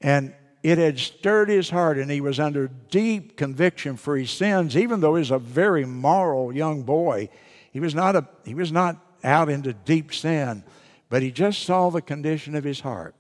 And 0.02 0.34
it 0.62 0.78
had 0.78 1.00
stirred 1.00 1.48
his 1.48 1.70
heart, 1.70 1.98
and 1.98 2.12
he 2.12 2.20
was 2.20 2.38
under 2.38 2.68
deep 2.68 3.38
conviction 3.38 3.96
for 3.96 4.18
his 4.18 4.30
sins, 4.30 4.76
even 4.76 5.00
though 5.00 5.16
he 5.16 5.20
was 5.20 5.32
a 5.32 5.40
very 5.40 5.86
moral 5.86 6.54
young 6.54 6.84
boy. 6.84 7.30
He 7.72 7.80
was 7.80 7.96
not, 7.96 8.18
a, 8.18 8.28
he 8.44 8.56
was 8.56 8.74
not 8.74 8.98
out 9.24 9.48
into 9.48 9.72
deep 9.72 10.14
sin, 10.14 10.66
but 11.08 11.22
he 11.22 11.32
just 11.32 11.64
saw 11.64 11.90
the 11.90 12.02
condition 12.02 12.56
of 12.56 12.66
his 12.66 12.82
heart. 12.82 13.16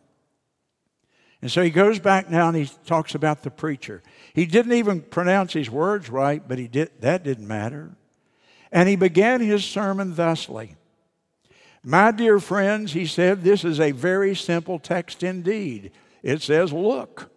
And 1.42 1.50
so 1.50 1.62
he 1.62 1.70
goes 1.70 2.00
back 2.00 2.30
now 2.30 2.50
and 2.50 2.58
he 2.58 2.70
talks 2.86 3.16
about 3.16 3.44
the 3.44 3.52
preacher. 3.52 4.04
He 4.34 4.46
didn't 4.46 4.74
even 4.74 5.02
pronounce 5.02 5.54
his 5.54 5.70
words 5.70 6.10
right, 6.10 6.46
but 6.46 6.58
he 6.58 6.68
did, 6.68 6.92
that 7.00 7.24
didn't 7.24 7.48
matter. 7.48 7.92
And 8.72 8.90
he 8.90 8.96
began 8.96 9.42
his 9.42 9.64
sermon 9.64 10.16
thusly 10.16 10.76
My 11.84 12.12
dear 12.12 12.40
friends, 12.40 12.92
he 12.92 13.06
said, 13.06 13.44
this 13.44 13.64
is 13.64 13.80
a 13.80 13.92
very 13.92 14.36
simple 14.36 14.80
text 14.80 15.24
indeed. 15.24 15.92
It 16.22 16.42
says, 16.42 16.74
Look. 16.74 17.32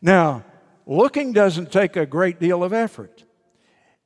Now, 0.00 0.44
looking 0.86 1.32
doesn't 1.32 1.72
take 1.72 1.96
a 1.96 2.06
great 2.06 2.38
deal 2.38 2.62
of 2.62 2.72
effort. 2.72 3.24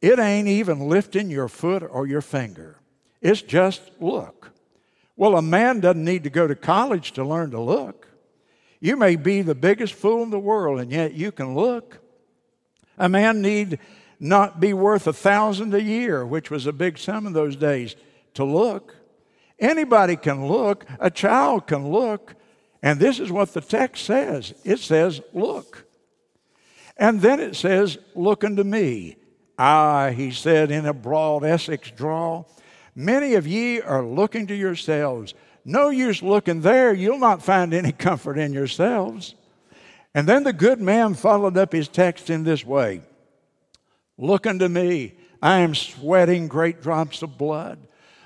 It 0.01 0.19
ain't 0.19 0.49
even 0.49 0.89
lifting 0.89 1.31
your 1.31 1.49
foot 1.49 1.83
or 1.89 2.07
your 2.07 2.23
finger. 2.23 2.79
It's 3.21 3.43
just 3.43 3.91
look. 4.01 4.51
Well, 5.17 5.37
a 5.37 5.43
man 5.43 5.81
doesn't 5.81 6.05
need 6.05 6.25
to 6.25 6.31
go 6.31 6.47
to 6.47 6.57
college 6.57 7.13
to 7.13 7.25
learn 7.25 7.51
to 7.53 7.61
look. 7.61 8.09
You 8.83 8.97
may 8.97 9.15
be 9.15 9.43
the 9.43 9.55
biggest 9.55 9.95
fool 9.95 10.25
in 10.25 10.31
the 10.31 10.41
world, 10.41 10.81
and 10.81 10.91
yet 10.91 11.15
you 11.15 11.31
can 11.31 11.55
look. 11.55 12.01
A 12.99 13.09
man 13.09 13.41
need 13.41 13.79
not 14.19 14.59
be 14.59 14.75
worth 14.75 15.07
a 15.07 15.13
thousand 15.13 15.73
a 15.73 15.81
year, 15.81 16.27
which 16.27 16.51
was 16.51 16.67
a 16.67 16.73
big 16.73 16.99
sum 16.99 17.29
in 17.29 17.33
those 17.33 17.55
days, 17.55 17.95
to 18.35 18.43
look. 18.43 18.97
Anybody 19.61 20.17
can 20.17 20.49
look. 20.49 20.85
A 20.99 21.13
child 21.13 21.69
can 21.69 21.93
look. 21.93 22.35
And 22.83 22.99
this 22.99 23.21
is 23.21 23.31
what 23.31 23.55
the 23.55 23.61
text 23.61 24.05
says 24.05 24.53
it 24.65 24.81
says, 24.81 25.21
Look. 25.33 25.87
And 26.97 27.21
then 27.21 27.39
it 27.39 27.55
says, 27.55 27.99
Look 28.17 28.43
unto 28.43 28.65
me. 28.65 29.15
Ah, 29.57 30.11
he 30.11 30.33
said 30.33 30.73
in 30.73 30.87
a 30.87 30.93
broad 30.93 31.45
Essex 31.45 31.93
drawl, 31.93 32.51
many 32.97 33.35
of 33.35 33.47
ye 33.47 33.81
are 33.81 34.05
looking 34.05 34.49
to 34.49 34.57
yourselves 34.57 35.35
no 35.65 35.91
use 35.91 36.23
looking 36.23 36.61
there. 36.61 36.93
You'll 36.93 37.19
not 37.19 37.43
find 37.43 37.73
any 37.73 37.93
comfort 38.07 38.39
in 38.39 38.53
yourselves. 38.53 39.35
And 40.15 40.29
then 40.29 40.45
the 40.45 40.53
good 40.53 40.81
man 40.81 41.15
followed 41.15 41.57
up 41.57 41.73
his 41.73 41.89
text 41.89 42.31
in 42.31 42.45
this 42.45 42.65
way 42.65 43.03
Look 44.19 44.47
unto 44.47 44.69
me. 44.69 45.15
I 45.41 45.59
am 45.59 45.75
sweating 45.75 46.47
great 46.47 46.83
drops 46.83 47.23
of 47.23 47.37
blood. 47.37 47.79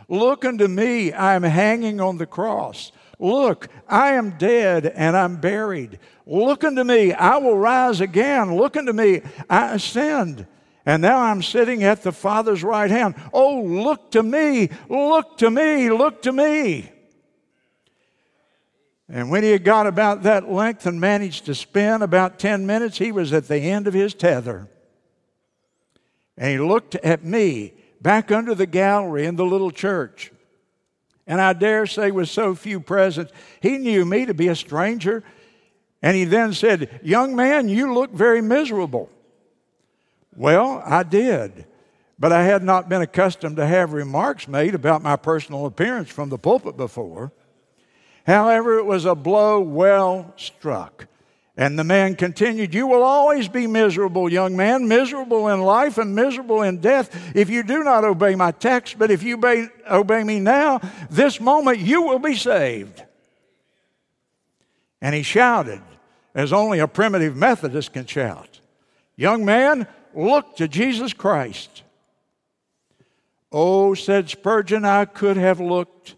Look 0.09 0.45
unto 0.45 0.69
me. 0.69 1.13
I 1.13 1.35
am 1.35 1.43
hanging 1.43 2.01
on 2.01 2.19
the 2.19 2.27
cross. 2.27 2.93
Look, 3.19 3.69
I 3.89 4.13
am 4.13 4.37
dead 4.37 4.87
and 4.87 5.17
I'm 5.17 5.37
buried. 5.37 5.99
Look 6.27 6.65
unto 6.65 6.85
me. 6.85 7.13
I 7.15 7.39
will 7.39 7.57
rise 7.57 8.03
again. 8.03 8.55
Look 8.57 8.77
unto 8.77 8.93
me. 8.93 9.23
I 9.49 9.75
ascend. 9.75 10.47
And 10.85 11.03
now 11.03 11.21
I'm 11.21 11.43
sitting 11.43 11.83
at 11.83 12.03
the 12.03 12.13
Father's 12.13 12.63
right 12.63 12.91
hand. 12.91 13.15
Oh, 13.33 13.63
look 13.63 14.11
to 14.13 14.23
me. 14.23 14.69
Look 14.89 15.39
to 15.39 15.51
me. 15.51 15.91
Look 15.91 16.23
to 16.23 16.33
me. 16.33 16.91
And 19.09 19.31
when 19.31 19.45
he 19.45 19.51
had 19.51 19.65
got 19.65 19.87
about 19.87 20.25
that 20.25 20.51
length 20.51 20.85
and 20.87 21.01
managed 21.01 21.47
to 21.47 21.55
spin 21.55 22.03
about 22.03 22.39
10 22.39 22.67
minutes, 22.67 22.99
he 22.99 23.13
was 23.13 23.33
at 23.33 23.47
the 23.47 23.59
end 23.59 23.87
of 23.87 23.95
his 23.95 24.15
tether. 24.15 24.69
And 26.37 26.51
he 26.51 26.59
looked 26.59 26.97
at 26.97 27.25
me 27.25 27.75
back 28.01 28.33
under 28.33 28.55
the 28.55 28.67
gallery 28.67 29.27
in 29.27 29.37
the 29.37 29.45
little 29.45 29.71
church. 29.71 30.33
And 31.27 31.41
I 31.41 31.53
dare 31.53 31.87
say, 31.87 32.11
with 32.11 32.29
so 32.29 32.55
few 32.55 32.81
present, 32.81 33.31
he 33.61 33.79
knew 33.79 34.05
me 34.05 34.27
to 34.27 34.35
be 34.35 34.49
a 34.49 34.57
stranger. 34.57 35.23
And 36.03 36.17
he 36.17 36.25
then 36.25 36.53
said, 36.53 37.01
Young 37.03 37.35
man, 37.35 37.69
you 37.69 37.95
look 37.95 38.13
very 38.13 38.41
miserable. 38.41 39.09
Well, 40.37 40.83
I 40.85 41.03
did. 41.03 41.67
But 42.19 42.33
I 42.33 42.45
had 42.45 42.63
not 42.63 42.89
been 42.89 43.03
accustomed 43.03 43.57
to 43.57 43.67
have 43.67 43.93
remarks 43.93 44.49
made 44.49 44.75
about 44.75 45.03
my 45.03 45.17
personal 45.17 45.67
appearance 45.67 46.11
from 46.11 46.29
the 46.29 46.39
pulpit 46.39 46.77
before. 46.77 47.33
However, 48.27 48.79
it 48.79 48.85
was 48.85 49.05
a 49.05 49.15
blow 49.15 49.61
well 49.61 50.35
struck. 50.37 51.07
And 51.57 51.79
the 51.79 51.85
man 51.85 52.17
continued, 52.17 52.75
You 52.75 52.87
will 52.87 53.03
always 53.03 53.49
be 53.49 53.67
miserable, 53.67 54.31
young 54.31 54.57
man, 54.57 54.89
miserable 54.89 55.49
in 55.49 55.63
life 55.63 55.97
and 55.97 56.15
miserable 56.15 56.63
in 56.63 56.81
death 56.81 57.35
if 57.35 57.49
you 57.49 57.63
do 57.63 57.83
not 57.83 58.05
obey 58.05 58.35
my 58.35 58.51
text. 58.51 58.99
But 58.99 59.11
if 59.11 59.23
you 59.23 59.37
obey, 59.37 59.69
obey 59.91 60.25
me 60.25 60.41
now, 60.41 60.81
this 61.09 61.41
moment 61.41 61.79
you 61.79 62.03
will 62.03 62.19
be 62.19 62.35
saved. 62.35 63.03
And 65.01 65.15
he 65.15 65.23
shouted, 65.23 65.81
as 66.35 66.53
only 66.53 66.81
a 66.81 66.89
primitive 66.89 67.37
Methodist 67.37 67.93
can 67.93 68.07
shout 68.07 68.61
Young 69.19 69.47
man, 69.47 69.87
look 70.15 70.57
to 70.57 70.69
Jesus 70.69 71.15
Christ. 71.15 71.85
Oh, 73.51 73.95
said 73.95 74.29
Spurgeon, 74.29 74.85
I 74.85 75.07
could 75.07 75.39
have 75.39 75.59
looked 75.59 76.17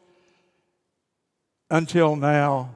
until 1.71 2.17
now. 2.17 2.75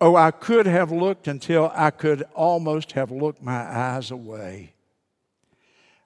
Oh, 0.00 0.16
I 0.16 0.30
could 0.30 0.66
have 0.66 0.90
looked 0.90 1.28
until 1.28 1.70
I 1.74 1.90
could 1.90 2.22
almost 2.34 2.92
have 2.92 3.10
looked 3.10 3.42
my 3.42 3.60
eyes 3.60 4.10
away. 4.10 4.72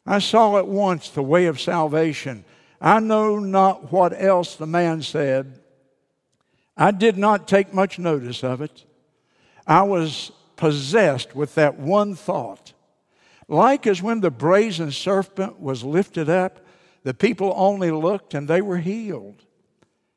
I 0.07 0.19
saw 0.19 0.59
at 0.59 0.67
once 0.67 1.09
the 1.09 1.23
way 1.23 1.47
of 1.47 1.61
salvation. 1.61 2.45
I 2.81 3.01
know 3.01 3.39
not 3.39 3.93
what 3.93 4.13
else 4.21 4.57
the 4.57 4.67
man 4.67 5.03
said. 5.03 5.61
I 6.77 6.91
did 6.91 7.17
not 7.17 7.49
take 7.49 7.73
much 7.73 7.99
notice 7.99 8.43
of 8.43 8.61
it. 8.61 8.85
I 9.67 9.83
was 9.83 10.33
possessed 10.57 11.35
with 11.35 11.55
that 11.55 11.79
one 11.79 12.15
thought. 12.15 12.73
Like 13.49 13.87
as 13.87 14.03
when 14.03 14.21
the 14.21 14.31
brazen 14.31 14.91
serpent 14.91 15.61
was 15.61 15.85
lifted 15.85 16.29
up, 16.29 16.61
the 17.05 17.15
people 17.15 17.53
only 17.57 17.91
looked 17.91 18.35
and 18.35 18.49
they 18.49 18.61
were 18.61 18.79
healed. 18.79 19.45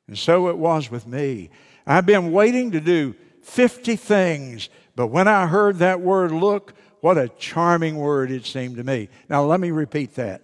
And 0.08 0.18
so 0.18 0.48
it 0.50 0.58
was 0.58 0.90
with 0.90 1.06
me. 1.06 1.50
I've 1.86 2.06
been 2.06 2.32
waiting 2.32 2.72
to 2.72 2.80
do 2.80 3.16
50 3.44 3.96
things, 3.96 4.70
but 4.96 5.08
when 5.08 5.28
I 5.28 5.48
heard 5.48 5.78
that 5.78 6.02
word 6.02 6.32
look, 6.32 6.74
what 7.02 7.18
a 7.18 7.30
charming 7.30 7.98
word 7.98 8.32
it 8.32 8.46
seemed 8.46 8.78
to 8.78 8.84
me. 8.84 9.10
Now, 9.30 9.44
let 9.44 9.60
me 9.60 9.72
repeat 9.72 10.16
that. 10.16 10.42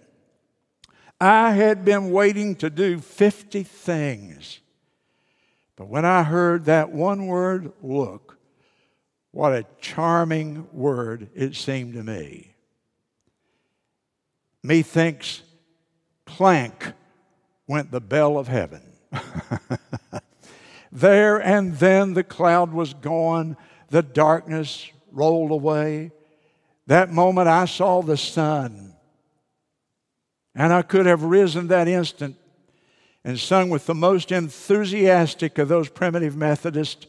I 1.20 1.52
had 1.52 1.84
been 1.84 2.10
waiting 2.10 2.56
to 2.56 2.70
do 2.70 2.98
50 2.98 3.62
things, 3.62 4.60
but 5.76 5.88
when 5.88 6.04
I 6.04 6.22
heard 6.22 6.66
that 6.66 6.90
one 6.92 7.26
word, 7.26 7.72
look, 7.82 8.38
what 9.30 9.52
a 9.52 9.66
charming 9.80 10.68
word 10.72 11.28
it 11.34 11.56
seemed 11.56 11.94
to 11.94 12.02
me. 12.02 12.54
Methinks, 14.62 15.42
clank 16.24 16.92
went 17.66 17.90
the 17.90 18.00
bell 18.00 18.38
of 18.38 18.48
heaven. 18.48 18.93
there 20.92 21.38
and 21.38 21.76
then 21.78 22.14
the 22.14 22.24
cloud 22.24 22.72
was 22.72 22.94
gone, 22.94 23.56
the 23.90 24.02
darkness 24.02 24.90
rolled 25.12 25.50
away. 25.50 26.12
That 26.86 27.10
moment 27.10 27.48
I 27.48 27.64
saw 27.64 28.02
the 28.02 28.16
sun. 28.16 28.94
And 30.54 30.72
I 30.72 30.82
could 30.82 31.06
have 31.06 31.22
risen 31.22 31.68
that 31.68 31.88
instant 31.88 32.36
and 33.24 33.38
sung 33.38 33.70
with 33.70 33.86
the 33.86 33.94
most 33.94 34.30
enthusiastic 34.30 35.58
of 35.58 35.68
those 35.68 35.88
primitive 35.88 36.36
Methodists 36.36 37.06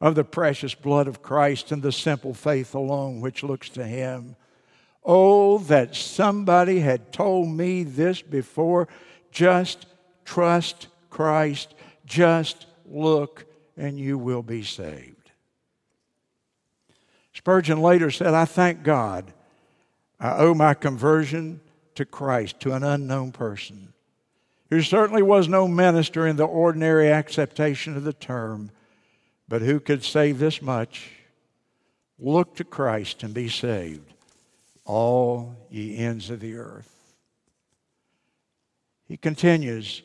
of 0.00 0.14
the 0.14 0.24
precious 0.24 0.74
blood 0.74 1.08
of 1.08 1.22
Christ 1.22 1.72
and 1.72 1.82
the 1.82 1.92
simple 1.92 2.34
faith 2.34 2.74
alone 2.74 3.20
which 3.20 3.42
looks 3.42 3.68
to 3.70 3.84
Him. 3.84 4.36
Oh, 5.02 5.58
that 5.58 5.94
somebody 5.94 6.80
had 6.80 7.12
told 7.12 7.48
me 7.48 7.82
this 7.82 8.22
before. 8.22 8.88
Just 9.32 9.86
trust 10.24 10.88
Christ. 11.14 11.74
Just 12.04 12.66
look, 12.84 13.46
and 13.76 13.98
you 13.98 14.18
will 14.18 14.42
be 14.42 14.64
saved. 14.64 15.30
Spurgeon 17.32 17.80
later 17.80 18.10
said, 18.10 18.34
I 18.34 18.44
thank 18.44 18.82
God 18.82 19.32
I 20.18 20.36
owe 20.38 20.54
my 20.54 20.74
conversion 20.74 21.60
to 21.94 22.04
Christ, 22.04 22.58
to 22.60 22.72
an 22.72 22.82
unknown 22.82 23.30
person, 23.30 23.92
who 24.70 24.82
certainly 24.82 25.22
was 25.22 25.46
no 25.46 25.68
minister 25.68 26.26
in 26.26 26.34
the 26.34 26.46
ordinary 26.46 27.12
acceptation 27.12 27.96
of 27.96 28.02
the 28.02 28.12
term, 28.12 28.72
but 29.48 29.62
who 29.62 29.78
could 29.78 30.02
say 30.02 30.32
this 30.32 30.60
much 30.60 31.10
Look 32.18 32.56
to 32.56 32.64
Christ 32.64 33.22
and 33.24 33.34
be 33.34 33.48
saved, 33.48 34.14
all 34.84 35.56
ye 35.68 35.96
ends 35.96 36.30
of 36.30 36.40
the 36.40 36.56
earth. 36.56 36.94
He 39.06 39.16
continues, 39.16 40.02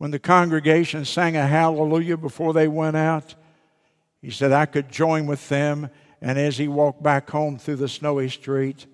when 0.00 0.12
the 0.12 0.18
congregation 0.18 1.04
sang 1.04 1.36
a 1.36 1.46
hallelujah 1.46 2.16
before 2.16 2.54
they 2.54 2.66
went 2.66 2.96
out, 2.96 3.34
he 4.22 4.30
said, 4.30 4.50
I 4.50 4.64
could 4.64 4.90
join 4.90 5.26
with 5.26 5.46
them. 5.50 5.90
And 6.22 6.38
as 6.38 6.56
he 6.56 6.68
walked 6.68 7.02
back 7.02 7.28
home 7.28 7.58
through 7.58 7.76
the 7.76 7.88
snowy 7.88 8.30
street, 8.30 8.86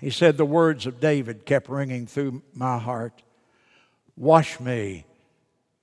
he 0.00 0.08
said, 0.08 0.36
The 0.36 0.44
words 0.44 0.86
of 0.86 1.00
David 1.00 1.44
kept 1.46 1.68
ringing 1.68 2.06
through 2.06 2.42
my 2.54 2.78
heart 2.78 3.24
Wash 4.16 4.60
me, 4.60 5.04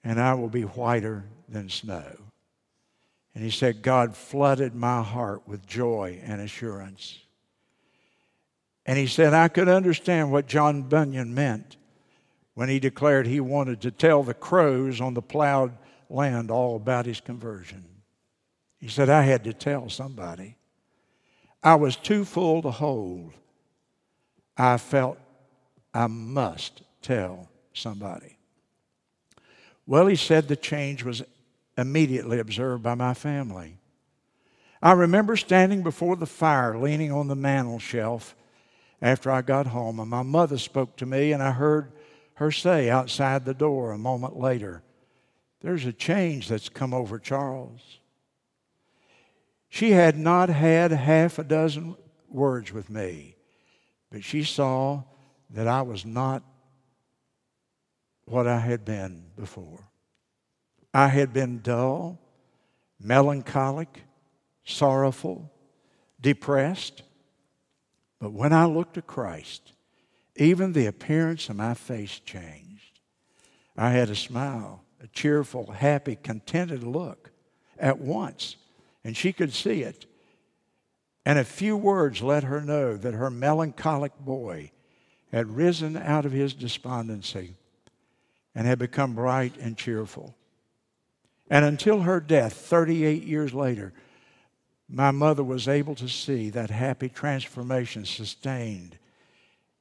and 0.01 0.17
I 0.17 0.33
will 0.35 0.47
be 0.47 0.61
whiter 0.61 1.25
than 1.49 1.67
snow. 1.67 2.15
And 3.35 3.43
he 3.43 3.51
said, 3.51 3.81
God 3.81 4.15
flooded 4.15 4.73
my 4.73 5.03
heart 5.03 5.45
with 5.45 5.67
joy 5.67 6.21
and 6.23 6.39
assurance. 6.39 7.19
And 8.85 8.97
he 8.97 9.07
said, 9.07 9.33
I 9.33 9.49
could 9.49 9.67
understand 9.67 10.31
what 10.31 10.47
John 10.47 10.83
Bunyan 10.83 11.33
meant 11.33 11.76
when 12.57 12.69
he 12.69 12.79
declared 12.79 13.27
he 13.27 13.39
wanted 13.39 13.79
to 13.79 13.91
tell 13.91 14.23
the 14.23 14.33
crows 14.33 14.99
on 14.99 15.13
the 15.13 15.21
plowed 15.21 15.71
land 16.09 16.49
all 16.49 16.75
about 16.75 17.05
his 17.05 17.21
conversion. 17.21 17.85
He 18.79 18.87
said, 18.87 19.09
I 19.09 19.21
had 19.21 19.43
to 19.43 19.53
tell 19.53 19.91
somebody. 19.91 20.57
I 21.61 21.75
was 21.75 21.95
too 21.95 22.25
full 22.25 22.63
to 22.63 22.71
hold. 22.71 23.33
I 24.57 24.77
felt 24.77 25.19
I 25.93 26.07
must 26.07 26.81
tell 27.03 27.47
somebody. 27.73 28.39
Well, 29.85 30.07
he 30.07 30.15
said 30.15 30.47
the 30.47 30.55
change 30.55 31.03
was 31.03 31.21
immediately 31.77 32.39
observed 32.39 32.81
by 32.81 32.95
my 32.95 33.13
family. 33.13 33.77
I 34.81 34.93
remember 34.93 35.37
standing 35.37 35.83
before 35.83 36.15
the 36.15 36.25
fire, 36.25 36.75
leaning 36.75 37.11
on 37.11 37.27
the 37.27 37.35
mantel 37.35 37.77
shelf 37.77 38.35
after 38.99 39.29
I 39.29 39.43
got 39.43 39.67
home, 39.67 39.99
and 39.99 40.09
my 40.09 40.23
mother 40.23 40.57
spoke 40.57 40.95
to 40.95 41.05
me, 41.05 41.33
and 41.33 41.43
I 41.43 41.51
heard 41.51 41.91
her 42.37 42.51
say 42.51 42.87
outside 42.87 43.45
the 43.45 43.53
door 43.55 43.91
a 43.91 43.97
moment 43.97 44.37
later, 44.37 44.83
There's 45.61 45.85
a 45.85 45.91
change 45.91 46.47
that's 46.47 46.69
come 46.69 46.93
over 46.93 47.17
Charles. 47.17 47.97
She 49.69 49.91
had 49.91 50.15
not 50.15 50.49
had 50.49 50.91
half 50.91 51.39
a 51.39 51.43
dozen 51.43 51.95
words 52.29 52.71
with 52.71 52.91
me, 52.91 53.35
but 54.11 54.23
she 54.23 54.43
saw 54.43 55.01
that 55.49 55.67
I 55.67 55.81
was 55.81 56.05
not 56.05 56.43
what 58.25 58.45
I 58.45 58.59
had 58.59 58.85
been 58.85 59.23
before. 59.35 59.89
I 60.93 61.07
had 61.07 61.33
been 61.33 61.61
dull, 61.61 62.19
melancholic, 62.99 64.03
sorrowful, 64.63 65.51
depressed. 66.21 67.01
But 68.19 68.31
when 68.31 68.53
I 68.53 68.65
looked 68.65 68.93
to 68.93 69.01
Christ, 69.01 69.73
even 70.37 70.73
the 70.73 70.85
appearance 70.85 71.49
of 71.49 71.55
my 71.55 71.73
face 71.73 72.19
changed. 72.19 72.99
I 73.77 73.91
had 73.91 74.09
a 74.09 74.15
smile, 74.15 74.83
a 75.01 75.07
cheerful, 75.07 75.71
happy, 75.71 76.15
contented 76.15 76.83
look 76.83 77.31
at 77.77 77.99
once, 77.99 78.55
and 79.03 79.15
she 79.15 79.33
could 79.33 79.53
see 79.53 79.83
it. 79.83 80.05
And 81.25 81.37
a 81.37 81.43
few 81.43 81.75
words 81.75 82.21
let 82.21 82.43
her 82.43 82.61
know 82.61 82.95
that 82.97 83.13
her 83.13 83.29
melancholic 83.29 84.17
boy 84.19 84.71
had 85.31 85.55
risen 85.55 85.97
out 85.97 86.25
of 86.25 86.31
his 86.31 86.53
despondency 86.53 87.55
and 88.55 88.65
had 88.65 88.79
become 88.79 89.13
bright 89.13 89.55
and 89.57 89.77
cheerful. 89.77 90.35
And 91.49 91.63
until 91.65 92.01
her 92.01 92.19
death, 92.19 92.53
38 92.53 93.23
years 93.23 93.53
later, 93.53 93.93
my 94.89 95.11
mother 95.11 95.43
was 95.43 95.67
able 95.67 95.95
to 95.95 96.07
see 96.07 96.49
that 96.49 96.69
happy 96.69 97.09
transformation 97.09 98.05
sustained 98.05 98.97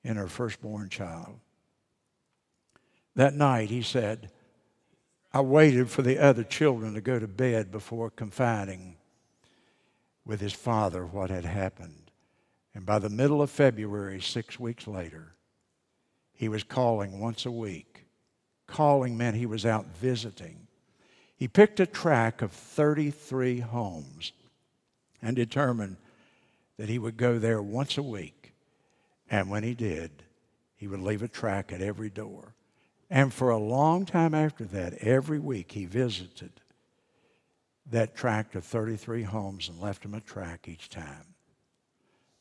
in 0.06 0.16
her 0.16 0.28
firstborn 0.28 0.88
child. 0.88 1.40
That 3.16 3.34
night, 3.34 3.70
he 3.70 3.82
said, 3.82 4.30
I 5.32 5.40
waited 5.40 5.90
for 5.90 6.02
the 6.02 6.18
other 6.18 6.44
children 6.44 6.94
to 6.94 7.00
go 7.00 7.18
to 7.18 7.26
bed 7.26 7.72
before 7.72 8.10
confiding 8.10 8.96
with 10.24 10.40
his 10.40 10.52
father 10.52 11.04
what 11.04 11.30
had 11.30 11.44
happened. 11.44 12.10
And 12.72 12.86
by 12.86 13.00
the 13.00 13.10
middle 13.10 13.42
of 13.42 13.50
February, 13.50 14.20
six 14.20 14.60
weeks 14.60 14.86
later, 14.86 15.34
he 16.32 16.48
was 16.48 16.62
calling 16.62 17.18
once 17.18 17.44
a 17.44 17.50
week. 17.50 18.06
Calling 18.68 19.16
meant 19.16 19.36
he 19.36 19.46
was 19.46 19.66
out 19.66 19.86
visiting. 19.96 20.68
He 21.36 21.48
picked 21.48 21.80
a 21.80 21.86
track 21.86 22.42
of 22.42 22.52
33 22.52 23.60
homes 23.60 24.32
and 25.20 25.34
determined 25.34 25.96
that 26.76 26.88
he 26.88 26.98
would 26.98 27.16
go 27.16 27.38
there 27.38 27.60
once 27.60 27.98
a 27.98 28.02
week 28.02 28.35
and 29.30 29.50
when 29.50 29.62
he 29.62 29.74
did, 29.74 30.10
he 30.76 30.86
would 30.86 31.00
leave 31.00 31.22
a 31.22 31.28
track 31.28 31.72
at 31.72 31.80
every 31.80 32.10
door. 32.10 32.54
And 33.08 33.32
for 33.32 33.50
a 33.50 33.58
long 33.58 34.04
time 34.04 34.34
after 34.34 34.64
that, 34.64 34.94
every 34.94 35.38
week 35.38 35.72
he 35.72 35.84
visited 35.84 36.52
that 37.90 38.16
tract 38.16 38.56
of 38.56 38.64
33 38.64 39.22
homes 39.22 39.68
and 39.68 39.80
left 39.80 40.02
them 40.02 40.14
a 40.14 40.20
track 40.20 40.68
each 40.68 40.88
time. 40.88 41.34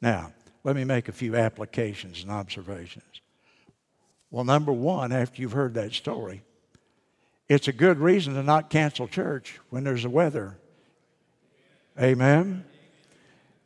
Now, 0.02 0.34
let 0.64 0.76
me 0.76 0.84
make 0.84 1.08
a 1.08 1.14
few 1.14 1.36
applications 1.36 2.24
and 2.24 2.32
observations. 2.32 3.22
Well, 4.32 4.44
number 4.44 4.74
one, 4.74 5.12
after 5.12 5.42
you've 5.42 5.52
heard 5.52 5.76
that 5.76 5.94
story, 5.94 6.42
it's 7.48 7.68
a 7.68 7.74
good 7.74 8.00
reason 8.00 8.34
to 8.34 8.44
not 8.44 8.72
cancel 8.72 9.08
church 9.08 9.60
when 9.70 9.84
there's 9.84 10.06
a 10.06 10.10
weather. 10.10 10.58
Amen? 12.02 12.66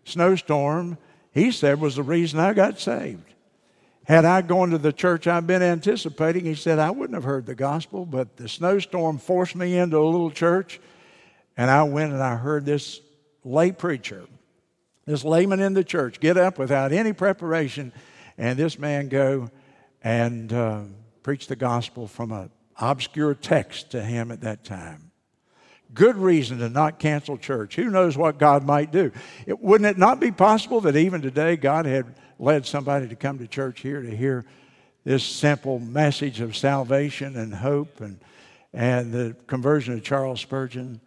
Snowstorm 0.04 0.98
he 1.32 1.52
said 1.52 1.80
was 1.80 1.96
the 1.96 2.04
reason 2.04 2.40
I 2.40 2.54
got 2.54 2.80
saved. 2.80 3.34
Had 4.06 4.26
I 4.26 4.42
gone 4.42 4.72
to 4.72 4.78
the 4.78 4.94
church 4.94 5.28
I've 5.28 5.46
been 5.46 5.62
anticipating, 5.62 6.46
he 6.46 6.56
said 6.56 6.80
I 6.80 6.90
wouldn't 6.90 7.14
have 7.14 7.24
heard 7.24 7.46
the 7.46 7.56
gospel, 7.56 8.06
but 8.06 8.38
the 8.38 8.50
snowstorm 8.50 9.20
forced 9.20 9.56
me 9.56 9.78
into 9.78 9.98
a 9.98 10.06
little 10.06 10.32
church, 10.32 10.80
and 11.56 11.70
I 11.70 11.84
went 11.84 12.14
and 12.14 12.24
I 12.24 12.36
heard 12.36 12.66
this 12.66 13.02
lay 13.44 13.72
preacher, 13.72 14.26
this 15.06 15.24
layman 15.24 15.60
in 15.60 15.74
the 15.74 15.84
church, 15.84 16.20
get 16.20 16.38
up 16.38 16.58
without 16.58 16.92
any 16.92 17.14
preparation, 17.14 17.94
and 18.38 18.58
this 18.58 18.80
man 18.80 19.10
go 19.10 19.52
and 20.04 20.52
uh, 20.52 20.82
preach 21.22 21.48
the 21.48 21.56
gospel 21.56 22.08
from 22.08 22.32
an 22.32 22.50
obscure 22.80 23.36
text 23.36 23.92
to 23.92 24.02
him 24.02 24.32
at 24.32 24.42
that 24.42 24.64
time 24.64 25.09
good 25.94 26.18
reason 26.18 26.60
to 26.60 26.70
not 26.70 27.00
cancel 27.00 27.38
church. 27.38 27.76
Who 27.76 27.90
knows 27.90 28.18
what 28.18 28.38
God 28.38 28.66
might 28.66 28.92
do? 28.92 29.12
It, 29.46 29.60
wouldn't 29.60 29.90
it 29.90 29.98
not 29.98 30.20
be 30.20 30.32
possible 30.32 30.82
that 30.82 30.96
even 30.96 31.22
today 31.22 31.56
God 31.56 31.86
had 31.86 32.16
led 32.38 32.66
somebody 32.66 33.08
to 33.08 33.16
come 33.16 33.40
to 33.40 33.48
church 33.48 33.82
here 33.82 34.02
to 34.02 34.16
hear 34.16 34.46
this 35.04 35.24
simple 35.24 35.80
message 35.80 36.42
of 36.42 36.56
salvation 36.56 37.36
and 37.36 37.54
hope 37.54 38.02
and, 38.02 38.20
and 38.74 39.12
the 39.12 39.36
conversion 39.48 39.94
of 39.94 40.04
Charles 40.04 40.42
Spurgeon 40.42 41.02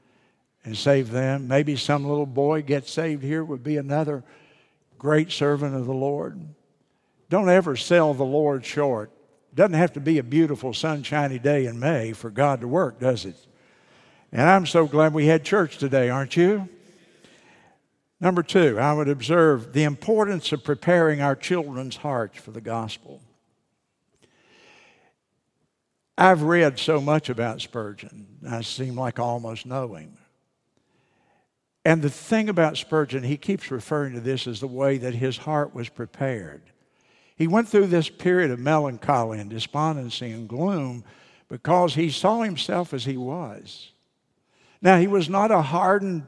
and 0.65 0.77
save 0.77 1.11
them? 1.11 1.49
Maybe 1.49 1.77
some 1.77 2.07
little 2.07 2.27
boy 2.27 2.63
gets 2.63 2.91
saved 2.91 3.23
here 3.23 3.45
would 3.45 3.63
be 3.63 3.77
another 3.77 4.25
great 4.99 5.33
servant 5.33 5.75
of 5.75 5.87
the 5.87 5.95
Lord. 5.95 6.41
Don't 7.29 7.49
ever 7.49 7.77
sell 7.77 8.15
the 8.15 8.25
Lord 8.25 8.65
short. 8.65 9.11
Doesn't 9.55 9.75
have 9.75 9.93
to 9.95 10.01
be 10.01 10.19
a 10.19 10.23
beautiful 10.23 10.73
sunshiny 10.73 11.39
day 11.39 11.67
in 11.67 11.79
May 11.79 12.13
for 12.13 12.31
God 12.31 12.61
to 12.61 12.69
work, 12.69 13.01
does 13.01 13.25
it? 13.25 13.37
And 14.33 14.49
I'm 14.49 14.65
so 14.65 14.87
glad 14.87 15.13
we 15.13 15.27
had 15.27 15.45
church 15.45 15.77
today, 15.77 16.09
aren't 16.09 16.37
you? 16.37 16.69
Number 18.19 18.43
two, 18.43 18.79
I 18.79 18.95
would 18.95 19.09
observe 19.09 19.75
the 19.75 19.83
importance 19.83 20.53
of 20.53 20.65
preparing 20.65 21.21
our 21.21 21.37
children's 21.37 21.97
hearts 21.97 22.39
for 22.39 22.51
the 22.51 22.61
gospel. 22.61 23.21
I've 26.17 26.43
read 26.43 26.79
so 26.79 27.01
much 27.01 27.29
about 27.29 27.61
Spurgeon, 27.61 28.27
I 28.49 28.63
seem 28.63 28.97
like 28.97 29.19
almost 29.19 29.67
know 29.67 29.95
him. 29.95 30.17
And 31.85 32.01
the 32.01 32.11
thing 32.11 32.49
about 32.49 32.77
Spurgeon, 32.77 33.25
he 33.25 33.37
keeps 33.37 33.71
referring 33.71 34.15
to 34.15 34.21
this 34.21 34.47
as 34.47 34.61
the 34.61 34.69
way 34.69 34.99
that 34.99 35.15
his 35.15 35.37
heart 35.37 35.75
was 35.75 35.89
prepared. 35.89 36.63
He 37.35 37.49
went 37.49 37.69
through 37.69 37.89
this 37.89 38.09
period 38.09 38.53
of 38.53 38.61
melancholy 38.61 39.41
and 39.41 39.51
despondency 39.51 40.31
and 40.31 40.49
gloom 40.49 41.03
because 41.49 41.97
he 41.97 42.09
saw 42.09 42.43
himself 42.43 42.95
as 42.95 43.05
he 43.05 43.17
was. 43.17 43.92
Now, 44.83 44.99
he 44.99 45.07
was 45.07 45.29
not 45.29 45.51
a 45.51 45.63
hardened 45.63 46.27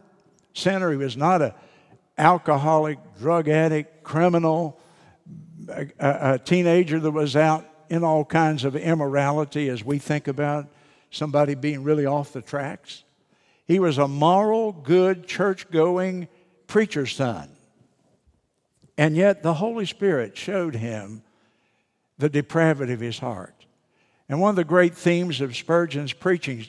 sinner, 0.55 0.91
he 0.91 0.97
was 0.97 1.17
not 1.17 1.43
a 1.43 1.55
alcoholic, 2.17 2.99
drug 3.19 3.49
addict, 3.49 4.05
criminal, 4.05 4.79
a, 5.69 5.89
a, 5.99 6.39
teenager 6.39 7.01
that 7.01 7.11
was 7.11 7.35
out 7.35 7.69
in 7.89 8.05
all 8.05 8.25
kinds 8.25 8.65
of 8.65 8.77
immorality 8.77 9.69
as 9.69 9.85
we 9.85 9.99
think 9.99 10.29
about 10.29 10.69
somebody 11.11 11.55
being 11.55 11.83
really 11.83 12.07
off 12.07 12.33
the 12.33 12.43
tracks. 12.43 13.03
He 13.67 13.79
was 13.79 13.99
a 13.99 14.07
moral, 14.07 14.73
good, 14.73 15.27
church 15.27 15.71
going 15.71 16.29
preacher's 16.67 17.15
son. 17.15 17.51
And 18.97 19.17
yet 19.17 19.43
the 19.43 19.55
Holy 19.55 19.87
Spirit 19.87 20.37
showed 20.37 20.77
him 20.77 21.23
the 22.19 22.29
depravity 22.29 22.93
of 22.93 23.01
his 23.01 23.19
heart. 23.19 23.67
And 24.29 24.41
one 24.41 24.51
of 24.51 24.57
the 24.57 24.65
great 24.65 24.95
themes 24.95 25.41
of 25.41 25.57
Spurgeon's 25.57 26.13
preaching, 26.13 26.67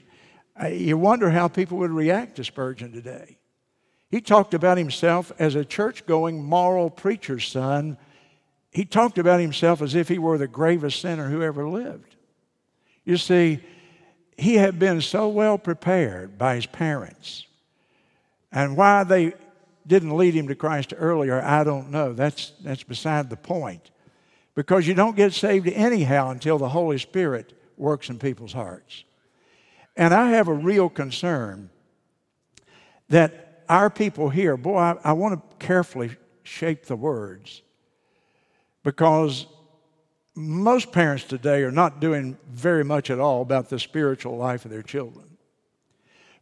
you 0.72 0.98
wonder 0.98 1.30
how 1.30 1.48
people 1.48 1.78
would 1.80 1.92
react 1.92 2.38
to 2.38 2.44
Spurgeon 2.44 2.92
today. 2.92 3.38
He 4.10 4.22
talked 4.22 4.54
about 4.54 4.78
himself 4.78 5.32
as 5.40 5.56
a 5.56 5.66
church 5.66 6.06
going 6.06 6.44
moral 6.44 6.90
preacher's 6.90 7.48
son. 7.48 7.98
He 8.72 8.86
talked 8.86 9.18
about 9.18 9.40
himself 9.40 9.82
as 9.82 9.96
if 9.96 10.08
he 10.08 10.20
were 10.20 10.38
the 10.38 10.48
gravest 10.48 11.02
sinner 11.02 11.30
who 11.30 11.42
ever 11.42 11.68
lived. 11.68 12.16
You 13.04 13.18
see, 13.18 13.60
he 14.38 14.56
had 14.56 14.80
been 14.80 15.02
so 15.02 15.28
well 15.28 15.58
prepared 15.58 16.38
by 16.38 16.56
his 16.56 16.66
parents. 16.66 17.46
And 18.52 18.78
why 18.78 19.04
they 19.04 19.34
didn't 19.86 20.16
lead 20.16 20.34
him 20.34 20.48
to 20.48 20.56
Christ 20.56 20.94
earlier, 20.96 21.42
I 21.42 21.64
don't 21.64 21.92
know. 21.92 22.14
That's, 22.14 22.54
that's 22.62 22.84
beside 22.84 23.30
the 23.30 23.36
point. 23.36 23.92
Because 24.56 24.88
you 24.88 24.94
don't 24.94 25.18
get 25.18 25.34
saved 25.34 25.68
anyhow 25.68 26.30
until 26.30 26.58
the 26.58 26.70
Holy 26.70 26.98
Spirit 26.98 27.54
works 27.78 28.10
in 28.10 28.18
people's 28.18 28.54
hearts. 28.54 29.04
And 29.96 30.14
I 30.14 30.32
have 30.32 30.48
a 30.48 30.54
real 30.54 30.90
concern 30.90 31.70
that 33.10 33.64
our 33.70 33.90
people 33.90 34.30
here, 34.30 34.58
boy, 34.58 34.78
I, 34.78 34.98
I 35.04 35.14
want 35.14 35.40
to 35.40 35.66
carefully 35.66 36.12
shape 36.44 36.86
the 36.86 36.96
words 36.96 37.62
because 38.84 39.48
most 40.36 40.92
parents 40.92 41.24
today 41.24 41.64
are 41.64 41.72
not 41.72 42.00
doing 42.00 42.38
very 42.50 42.84
much 42.84 43.10
at 43.10 43.20
all 43.20 43.42
about 43.42 43.70
the 43.70 43.80
spiritual 43.80 44.38
life 44.38 44.66
of 44.66 44.72
their 44.72 44.84
children. 44.84 45.38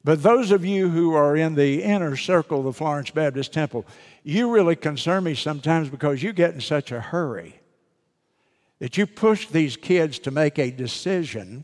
But 0.03 0.21
those 0.21 0.51
of 0.51 0.65
you 0.65 0.89
who 0.89 1.13
are 1.13 1.37
in 1.37 1.55
the 1.55 1.81
inner 1.81 2.17
circle 2.17 2.59
of 2.59 2.65
the 2.65 2.73
Florence 2.73 3.11
Baptist 3.11 3.53
Temple, 3.53 3.85
you 4.23 4.51
really 4.51 4.75
concern 4.75 5.23
me 5.23 5.35
sometimes 5.35 5.89
because 5.89 6.21
you 6.21 6.33
get 6.33 6.53
in 6.53 6.59
such 6.59 6.91
a 6.91 6.99
hurry 6.99 7.61
that 8.79 8.97
you 8.97 9.07
push 9.07 9.47
these 9.47 9.77
kids 9.77 10.19
to 10.19 10.31
make 10.31 10.59
a 10.59 10.69
decision, 10.69 11.63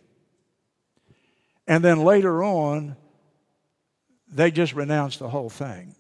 and 1.69 1.83
then 1.83 2.03
later 2.03 2.43
on, 2.43 2.97
they 4.27 4.49
just 4.49 4.73
renounce 4.73 5.17
the 5.17 5.29
whole 5.29 5.49
thing. 5.49 5.95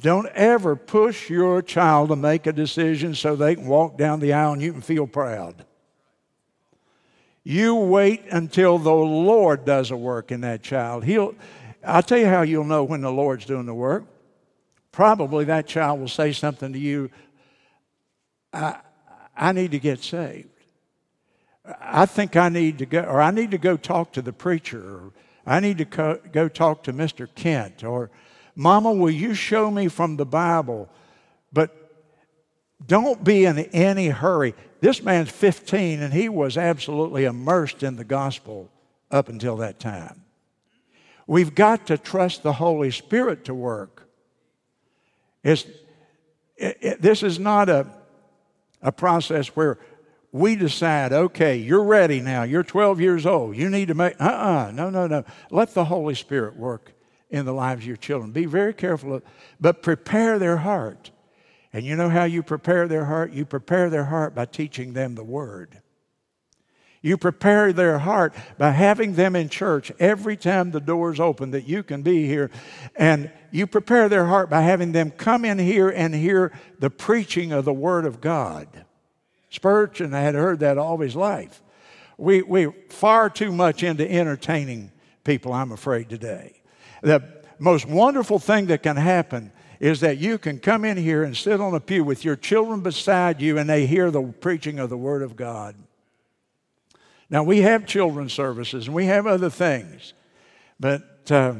Don't 0.00 0.28
ever 0.28 0.76
push 0.76 1.30
your 1.30 1.62
child 1.62 2.10
to 2.10 2.16
make 2.16 2.46
a 2.46 2.52
decision 2.52 3.14
so 3.14 3.34
they 3.34 3.54
can 3.54 3.66
walk 3.66 3.96
down 3.96 4.20
the 4.20 4.34
aisle 4.34 4.52
and 4.52 4.60
you 4.60 4.72
can 4.72 4.82
feel 4.82 5.06
proud. 5.06 5.64
You 7.44 7.76
wait 7.76 8.24
until 8.30 8.76
the 8.76 8.92
Lord 8.92 9.64
does 9.64 9.90
a 9.90 9.96
work 9.96 10.30
in 10.30 10.42
that 10.42 10.62
child. 10.62 11.04
He'll, 11.04 11.34
I'll 11.82 12.02
tell 12.02 12.18
you 12.18 12.26
how 12.26 12.42
you'll 12.42 12.64
know 12.64 12.84
when 12.84 13.00
the 13.00 13.10
Lord's 13.10 13.46
doing 13.46 13.64
the 13.64 13.74
work. 13.74 14.04
Probably 14.92 15.46
that 15.46 15.66
child 15.66 15.98
will 15.98 16.08
say 16.08 16.32
something 16.32 16.74
to 16.74 16.78
you 16.78 17.10
I, 18.52 18.80
I 19.34 19.52
need 19.52 19.70
to 19.70 19.78
get 19.78 20.02
saved. 20.02 20.48
I 21.80 22.06
think 22.06 22.36
I 22.36 22.48
need 22.48 22.78
to 22.78 22.86
go, 22.86 23.00
or 23.00 23.20
I 23.20 23.30
need 23.30 23.50
to 23.50 23.58
go 23.58 23.76
talk 23.76 24.12
to 24.12 24.22
the 24.22 24.32
preacher, 24.32 24.80
or 24.80 25.12
I 25.46 25.60
need 25.60 25.78
to 25.78 25.84
co- 25.84 26.20
go 26.32 26.48
talk 26.48 26.82
to 26.84 26.92
Mr. 26.92 27.28
Kent, 27.34 27.84
or 27.84 28.10
Mama, 28.54 28.92
will 28.92 29.10
you 29.10 29.34
show 29.34 29.70
me 29.70 29.88
from 29.88 30.16
the 30.16 30.26
Bible? 30.26 30.88
But 31.52 31.86
don't 32.84 33.22
be 33.22 33.44
in 33.44 33.58
any 33.58 34.08
hurry. 34.08 34.54
This 34.80 35.02
man's 35.02 35.30
15 35.30 36.00
and 36.00 36.12
he 36.12 36.28
was 36.28 36.56
absolutely 36.56 37.24
immersed 37.24 37.82
in 37.82 37.96
the 37.96 38.04
gospel 38.04 38.70
up 39.10 39.28
until 39.28 39.56
that 39.56 39.78
time. 39.78 40.22
We've 41.26 41.54
got 41.54 41.86
to 41.88 41.98
trust 41.98 42.42
the 42.42 42.54
Holy 42.54 42.90
Spirit 42.90 43.44
to 43.46 43.54
work. 43.54 44.08
It's, 45.42 45.64
it, 46.56 46.78
it, 46.80 47.02
this 47.02 47.22
is 47.22 47.38
not 47.38 47.68
a, 47.68 47.86
a 48.80 48.92
process 48.92 49.48
where 49.48 49.78
we 50.32 50.56
decide, 50.56 51.12
okay, 51.12 51.56
you're 51.56 51.84
ready 51.84 52.20
now. 52.20 52.42
You're 52.42 52.62
12 52.62 53.00
years 53.00 53.26
old. 53.26 53.56
You 53.56 53.70
need 53.70 53.88
to 53.88 53.94
make, 53.94 54.20
uh 54.20 54.24
uh-uh, 54.24 54.68
uh 54.68 54.70
no, 54.72 54.90
no, 54.90 55.06
no. 55.06 55.24
Let 55.50 55.74
the 55.74 55.84
Holy 55.84 56.14
Spirit 56.14 56.56
work 56.56 56.92
in 57.30 57.44
the 57.44 57.52
lives 57.52 57.82
of 57.82 57.86
your 57.86 57.96
children. 57.96 58.32
Be 58.32 58.46
very 58.46 58.74
careful, 58.74 59.14
of, 59.14 59.22
but 59.60 59.82
prepare 59.82 60.38
their 60.38 60.58
heart 60.58 61.10
and 61.76 61.84
you 61.84 61.94
know 61.94 62.08
how 62.08 62.24
you 62.24 62.42
prepare 62.42 62.88
their 62.88 63.04
heart? 63.04 63.34
You 63.34 63.44
prepare 63.44 63.90
their 63.90 64.06
heart 64.06 64.34
by 64.34 64.46
teaching 64.46 64.94
them 64.94 65.14
the 65.14 65.22
Word. 65.22 65.82
You 67.02 67.18
prepare 67.18 67.70
their 67.70 67.98
heart 67.98 68.34
by 68.56 68.70
having 68.70 69.12
them 69.12 69.36
in 69.36 69.50
church 69.50 69.92
every 69.98 70.38
time 70.38 70.70
the 70.70 70.80
doors 70.80 71.20
open 71.20 71.50
that 71.50 71.68
you 71.68 71.82
can 71.82 72.00
be 72.00 72.26
here. 72.26 72.50
And 72.96 73.30
you 73.50 73.66
prepare 73.66 74.08
their 74.08 74.24
heart 74.24 74.48
by 74.48 74.62
having 74.62 74.92
them 74.92 75.10
come 75.10 75.44
in 75.44 75.58
here 75.58 75.90
and 75.90 76.14
hear 76.14 76.50
the 76.78 76.88
preaching 76.88 77.52
of 77.52 77.66
the 77.66 77.74
Word 77.74 78.06
of 78.06 78.22
God. 78.22 78.85
Spurgeon 79.56 80.14
I 80.14 80.20
had 80.20 80.34
heard 80.34 80.60
that 80.60 80.78
all 80.78 80.98
his 80.98 81.16
life. 81.16 81.62
We, 82.18 82.42
we're 82.42 82.74
far 82.90 83.28
too 83.28 83.50
much 83.50 83.82
into 83.82 84.10
entertaining 84.10 84.92
people, 85.24 85.52
I'm 85.52 85.72
afraid, 85.72 86.08
today. 86.08 86.62
The 87.02 87.22
most 87.58 87.86
wonderful 87.86 88.38
thing 88.38 88.66
that 88.66 88.82
can 88.82 88.96
happen 88.96 89.52
is 89.80 90.00
that 90.00 90.18
you 90.18 90.38
can 90.38 90.58
come 90.58 90.84
in 90.84 90.96
here 90.96 91.22
and 91.22 91.36
sit 91.36 91.60
on 91.60 91.74
a 91.74 91.80
pew 91.80 92.04
with 92.04 92.24
your 92.24 92.36
children 92.36 92.80
beside 92.80 93.42
you 93.42 93.58
and 93.58 93.68
they 93.68 93.86
hear 93.86 94.10
the 94.10 94.22
preaching 94.22 94.78
of 94.78 94.88
the 94.88 94.96
Word 94.96 95.22
of 95.22 95.36
God. 95.36 95.74
Now, 97.28 97.42
we 97.42 97.62
have 97.62 97.86
children's 97.86 98.32
services 98.32 98.86
and 98.86 98.94
we 98.94 99.06
have 99.06 99.26
other 99.26 99.50
things, 99.50 100.14
but 100.78 101.30
uh, 101.30 101.54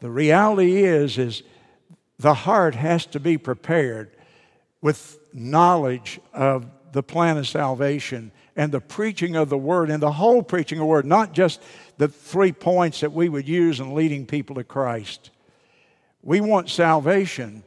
the 0.00 0.10
reality 0.10 0.82
is, 0.84 1.18
is 1.18 1.42
the 2.18 2.34
heart 2.34 2.74
has 2.74 3.06
to 3.06 3.20
be 3.20 3.38
prepared 3.38 4.16
with 4.80 5.18
knowledge 5.32 6.20
of 6.32 6.66
the 6.92 7.02
plan 7.02 7.36
of 7.36 7.46
salvation 7.46 8.32
and 8.56 8.72
the 8.72 8.80
preaching 8.80 9.36
of 9.36 9.48
the 9.48 9.58
word 9.58 9.90
and 9.90 10.02
the 10.02 10.12
whole 10.12 10.42
preaching 10.42 10.78
of 10.78 10.82
the 10.82 10.86
word, 10.86 11.06
not 11.06 11.32
just 11.32 11.62
the 11.98 12.08
three 12.08 12.52
points 12.52 13.00
that 13.00 13.12
we 13.12 13.28
would 13.28 13.48
use 13.48 13.80
in 13.80 13.94
leading 13.94 14.26
people 14.26 14.56
to 14.56 14.64
Christ. 14.64 15.30
We 16.22 16.40
want 16.40 16.68
salvation. 16.68 17.62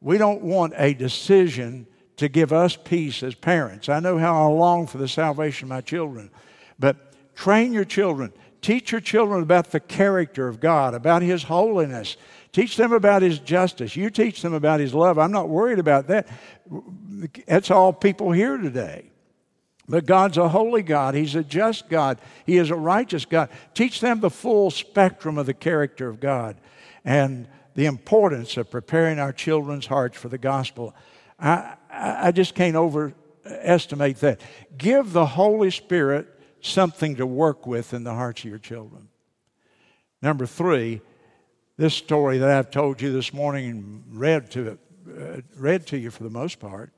We 0.00 0.18
don't 0.18 0.42
want 0.42 0.74
a 0.76 0.94
decision 0.94 1.86
to 2.16 2.28
give 2.28 2.52
us 2.52 2.76
peace 2.76 3.22
as 3.22 3.34
parents. 3.34 3.88
I 3.88 4.00
know 4.00 4.18
how 4.18 4.44
I 4.44 4.52
long 4.52 4.86
for 4.86 4.98
the 4.98 5.08
salvation 5.08 5.66
of 5.66 5.70
my 5.70 5.80
children, 5.80 6.30
but 6.78 6.96
train 7.34 7.72
your 7.72 7.84
children. 7.84 8.32
Teach 8.60 8.90
your 8.90 9.00
children 9.00 9.42
about 9.42 9.70
the 9.70 9.80
character 9.80 10.48
of 10.48 10.58
God, 10.58 10.94
about 10.94 11.22
His 11.22 11.44
holiness. 11.44 12.16
Teach 12.52 12.76
them 12.76 12.92
about 12.92 13.22
His 13.22 13.38
justice. 13.38 13.96
You 13.96 14.10
teach 14.10 14.42
them 14.42 14.54
about 14.54 14.80
His 14.80 14.94
love. 14.94 15.18
I'm 15.18 15.32
not 15.32 15.48
worried 15.48 15.78
about 15.78 16.08
that. 16.08 16.28
That's 17.46 17.70
all 17.70 17.92
people 17.92 18.32
hear 18.32 18.56
today. 18.56 19.10
But 19.88 20.04
God's 20.06 20.36
a 20.36 20.48
holy 20.48 20.82
God. 20.82 21.14
He's 21.14 21.34
a 21.34 21.42
just 21.42 21.88
God. 21.88 22.18
He 22.44 22.58
is 22.58 22.70
a 22.70 22.76
righteous 22.76 23.24
God. 23.24 23.48
Teach 23.74 24.00
them 24.00 24.20
the 24.20 24.30
full 24.30 24.70
spectrum 24.70 25.38
of 25.38 25.46
the 25.46 25.54
character 25.54 26.08
of 26.08 26.20
God. 26.20 26.60
And 27.04 27.48
the 27.78 27.86
importance 27.86 28.56
of 28.56 28.68
preparing 28.68 29.20
our 29.20 29.32
children's 29.32 29.86
hearts 29.86 30.18
for 30.18 30.28
the 30.28 30.36
gospel. 30.36 30.96
I, 31.38 31.76
I 31.88 32.32
just 32.32 32.56
can't 32.56 32.74
overestimate 32.74 34.16
that. 34.16 34.40
Give 34.76 35.12
the 35.12 35.26
Holy 35.26 35.70
Spirit 35.70 36.26
something 36.60 37.14
to 37.16 37.24
work 37.24 37.68
with 37.68 37.94
in 37.94 38.02
the 38.02 38.14
hearts 38.14 38.42
of 38.42 38.50
your 38.50 38.58
children. 38.58 39.08
Number 40.20 40.44
three, 40.44 41.00
this 41.78 41.94
story 41.94 42.38
that 42.38 42.50
I've 42.50 42.72
told 42.72 43.00
you 43.00 43.12
this 43.12 43.32
morning 43.32 43.70
and 43.70 44.04
read 44.10 44.50
to, 44.50 44.76
uh, 45.08 45.40
read 45.56 45.86
to 45.86 45.96
you 45.96 46.10
for 46.10 46.24
the 46.24 46.30
most 46.30 46.58
part 46.58 46.92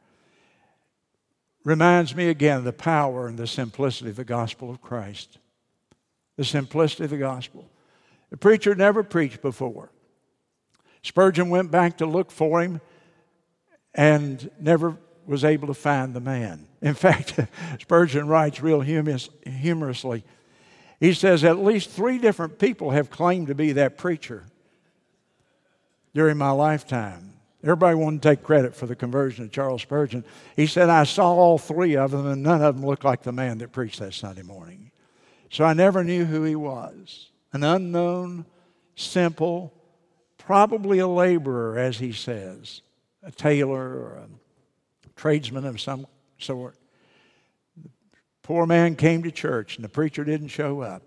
reminds 1.64 2.16
me 2.16 2.30
again 2.30 2.56
of 2.56 2.64
the 2.64 2.72
power 2.72 3.28
and 3.28 3.38
the 3.38 3.46
simplicity 3.46 4.08
of 4.08 4.16
the 4.16 4.24
gospel 4.24 4.70
of 4.70 4.80
Christ. 4.80 5.36
The 6.38 6.44
simplicity 6.46 7.04
of 7.04 7.10
the 7.10 7.18
gospel. 7.18 7.68
The 8.30 8.38
preacher 8.38 8.74
never 8.74 9.02
preached 9.02 9.42
before. 9.42 9.92
Spurgeon 11.02 11.50
went 11.50 11.70
back 11.70 11.98
to 11.98 12.06
look 12.06 12.30
for 12.30 12.62
him 12.62 12.80
and 13.94 14.50
never 14.58 14.96
was 15.26 15.44
able 15.44 15.68
to 15.68 15.74
find 15.74 16.14
the 16.14 16.20
man. 16.20 16.66
In 16.80 16.94
fact, 16.94 17.38
Spurgeon 17.80 18.26
writes 18.26 18.62
real 18.62 18.80
humorous, 18.80 19.28
humorously. 19.44 20.24
He 20.98 21.12
says, 21.12 21.44
At 21.44 21.58
least 21.58 21.90
three 21.90 22.16
different 22.16 22.58
people 22.58 22.92
have 22.92 23.10
claimed 23.10 23.48
to 23.48 23.54
be 23.54 23.72
that 23.72 23.98
preacher 23.98 24.46
during 26.14 26.36
my 26.36 26.50
lifetime. 26.50 27.34
Everybody 27.62 27.94
wanted 27.94 28.22
to 28.22 28.28
take 28.28 28.42
credit 28.42 28.74
for 28.74 28.86
the 28.86 28.96
conversion 28.96 29.44
of 29.44 29.52
Charles 29.52 29.82
Spurgeon. 29.82 30.24
He 30.56 30.66
said, 30.66 30.88
I 30.88 31.04
saw 31.04 31.34
all 31.34 31.58
three 31.58 31.96
of 31.96 32.10
them, 32.10 32.26
and 32.26 32.42
none 32.42 32.62
of 32.62 32.76
them 32.76 32.86
looked 32.86 33.04
like 33.04 33.22
the 33.22 33.32
man 33.32 33.58
that 33.58 33.72
preached 33.72 33.98
that 34.00 34.14
Sunday 34.14 34.42
morning. 34.42 34.90
So 35.50 35.64
I 35.64 35.74
never 35.74 36.02
knew 36.02 36.24
who 36.24 36.44
he 36.44 36.56
was. 36.56 37.30
An 37.52 37.62
unknown, 37.64 38.46
simple, 38.94 39.74
probably 40.38 41.00
a 41.00 41.06
laborer, 41.06 41.78
as 41.78 41.98
he 41.98 42.12
says, 42.12 42.80
a 43.22 43.30
tailor 43.30 43.78
or 43.78 44.22
a 44.24 45.10
tradesman 45.16 45.66
of 45.66 45.80
some 45.80 46.06
sort. 46.38 46.76
The 47.82 47.90
poor 48.42 48.64
man 48.64 48.96
came 48.96 49.22
to 49.24 49.30
church 49.30 49.76
and 49.76 49.84
the 49.84 49.88
preacher 49.88 50.24
didn't 50.24 50.48
show 50.48 50.80
up. 50.80 51.02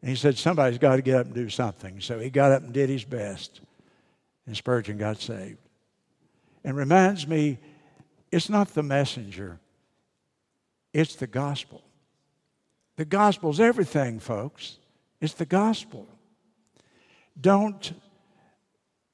And 0.00 0.10
he 0.10 0.16
said, 0.16 0.36
Somebody's 0.36 0.78
got 0.78 0.96
to 0.96 1.02
get 1.02 1.16
up 1.16 1.26
and 1.26 1.34
do 1.34 1.48
something. 1.48 2.00
So 2.00 2.18
he 2.18 2.30
got 2.30 2.52
up 2.52 2.62
and 2.62 2.72
did 2.72 2.88
his 2.88 3.04
best. 3.04 3.60
And 4.48 4.56
Spurgeon 4.56 4.96
got 4.96 5.20
saved. 5.20 5.58
And 6.64 6.74
reminds 6.74 7.28
me, 7.28 7.58
it's 8.32 8.48
not 8.48 8.72
the 8.72 8.82
messenger, 8.82 9.60
it's 10.94 11.16
the 11.16 11.26
gospel. 11.26 11.82
The 12.96 13.04
gospel's 13.04 13.60
everything, 13.60 14.18
folks. 14.18 14.78
It's 15.20 15.34
the 15.34 15.44
gospel. 15.44 16.08
Don't 17.38 17.92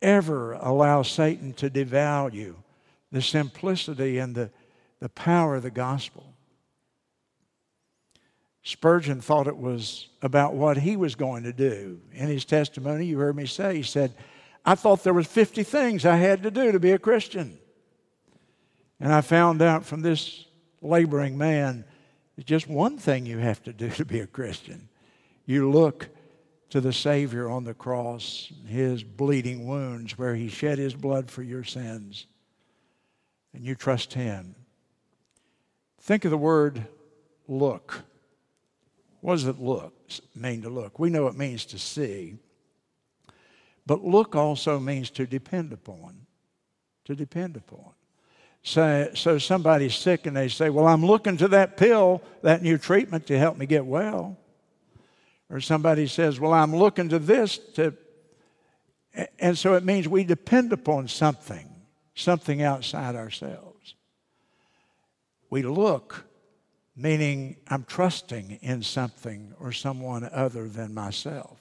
ever 0.00 0.52
allow 0.52 1.02
Satan 1.02 1.52
to 1.54 1.68
devalue 1.68 2.54
the 3.10 3.20
simplicity 3.20 4.18
and 4.18 4.36
the, 4.36 4.50
the 5.00 5.08
power 5.08 5.56
of 5.56 5.64
the 5.64 5.70
gospel. 5.70 6.32
Spurgeon 8.62 9.20
thought 9.20 9.48
it 9.48 9.58
was 9.58 10.08
about 10.22 10.54
what 10.54 10.78
he 10.78 10.96
was 10.96 11.16
going 11.16 11.42
to 11.42 11.52
do. 11.52 12.00
In 12.12 12.28
his 12.28 12.44
testimony, 12.44 13.06
you 13.06 13.18
heard 13.18 13.36
me 13.36 13.46
say, 13.46 13.76
he 13.76 13.82
said, 13.82 14.14
I 14.64 14.74
thought 14.74 15.05
there 15.05 15.14
was 15.14 15.27
50 15.27 15.62
things 15.62 16.07
I 16.07 16.16
had 16.16 16.42
to 16.42 16.50
do 16.50 16.72
to 16.72 16.81
be 16.81 16.92
a 16.92 16.98
Christian. 16.98 17.59
And 18.98 19.12
I 19.12 19.20
found 19.20 19.61
out 19.61 19.85
from 19.85 20.00
this 20.00 20.46
laboring 20.81 21.37
man, 21.37 21.85
it's 22.37 22.46
just 22.46 22.68
one 22.68 22.96
thing 22.96 23.27
you 23.27 23.38
have 23.38 23.62
to 23.64 23.72
do 23.72 23.90
to 23.90 24.05
be 24.05 24.20
a 24.20 24.27
Christian. 24.27 24.88
You 25.44 25.70
look 25.70 26.09
to 26.70 26.81
the 26.81 26.92
Savior 26.92 27.48
on 27.48 27.64
the 27.64 27.74
cross, 27.74 28.53
his 28.66 29.05
bleeding 29.05 29.66
wounds 29.66 30.16
where 30.18 30.35
he 30.35 30.48
shed 30.48 30.79
his 30.79 30.94
blood 30.94 31.31
for 31.31 31.42
your 31.42 31.64
sins, 31.64 32.27
and 33.53 33.64
you 33.64 33.74
trust 33.74 34.14
him. 34.14 34.55
Think 36.00 36.24
of 36.24 36.31
the 36.31 36.38
word 36.38 36.87
look. 37.46 38.03
What 39.20 39.35
does 39.35 39.46
it 39.46 39.61
look 39.61 39.94
mean 40.35 40.62
to 40.62 40.68
look? 40.68 40.98
We 40.98 41.11
know 41.11 41.29
it 41.29 41.37
means 41.37 41.64
to 41.66 41.79
see. 41.79 42.38
But 43.86 44.04
look 44.04 44.34
also 44.34 44.78
means 44.78 45.10
to 45.10 45.26
depend 45.26 45.72
upon. 45.72 46.26
To 47.06 47.14
depend 47.14 47.56
upon. 47.56 47.92
So, 48.62 49.10
so 49.14 49.36
somebody's 49.38 49.94
sick 49.94 50.26
and 50.26 50.36
they 50.36 50.48
say, 50.48 50.70
Well, 50.70 50.86
I'm 50.86 51.04
looking 51.04 51.36
to 51.38 51.48
that 51.48 51.76
pill, 51.76 52.22
that 52.42 52.62
new 52.62 52.78
treatment 52.78 53.26
to 53.26 53.38
help 53.38 53.58
me 53.58 53.66
get 53.66 53.84
well. 53.84 54.38
Or 55.50 55.60
somebody 55.60 56.06
says, 56.06 56.40
Well, 56.40 56.52
I'm 56.52 56.74
looking 56.74 57.10
to 57.10 57.18
this 57.18 57.58
to. 57.74 57.94
And 59.38 59.56
so 59.56 59.74
it 59.74 59.84
means 59.84 60.08
we 60.08 60.24
depend 60.24 60.72
upon 60.72 61.08
something, 61.08 61.68
something 62.14 62.62
outside 62.62 63.14
ourselves. 63.14 63.94
We 65.50 65.62
look 65.62 66.24
meaning 66.96 67.56
I'm 67.68 67.84
trusting 67.84 68.58
in 68.62 68.82
something 68.82 69.54
or 69.58 69.72
someone 69.72 70.28
other 70.32 70.68
than 70.68 70.94
myself. 70.94 71.58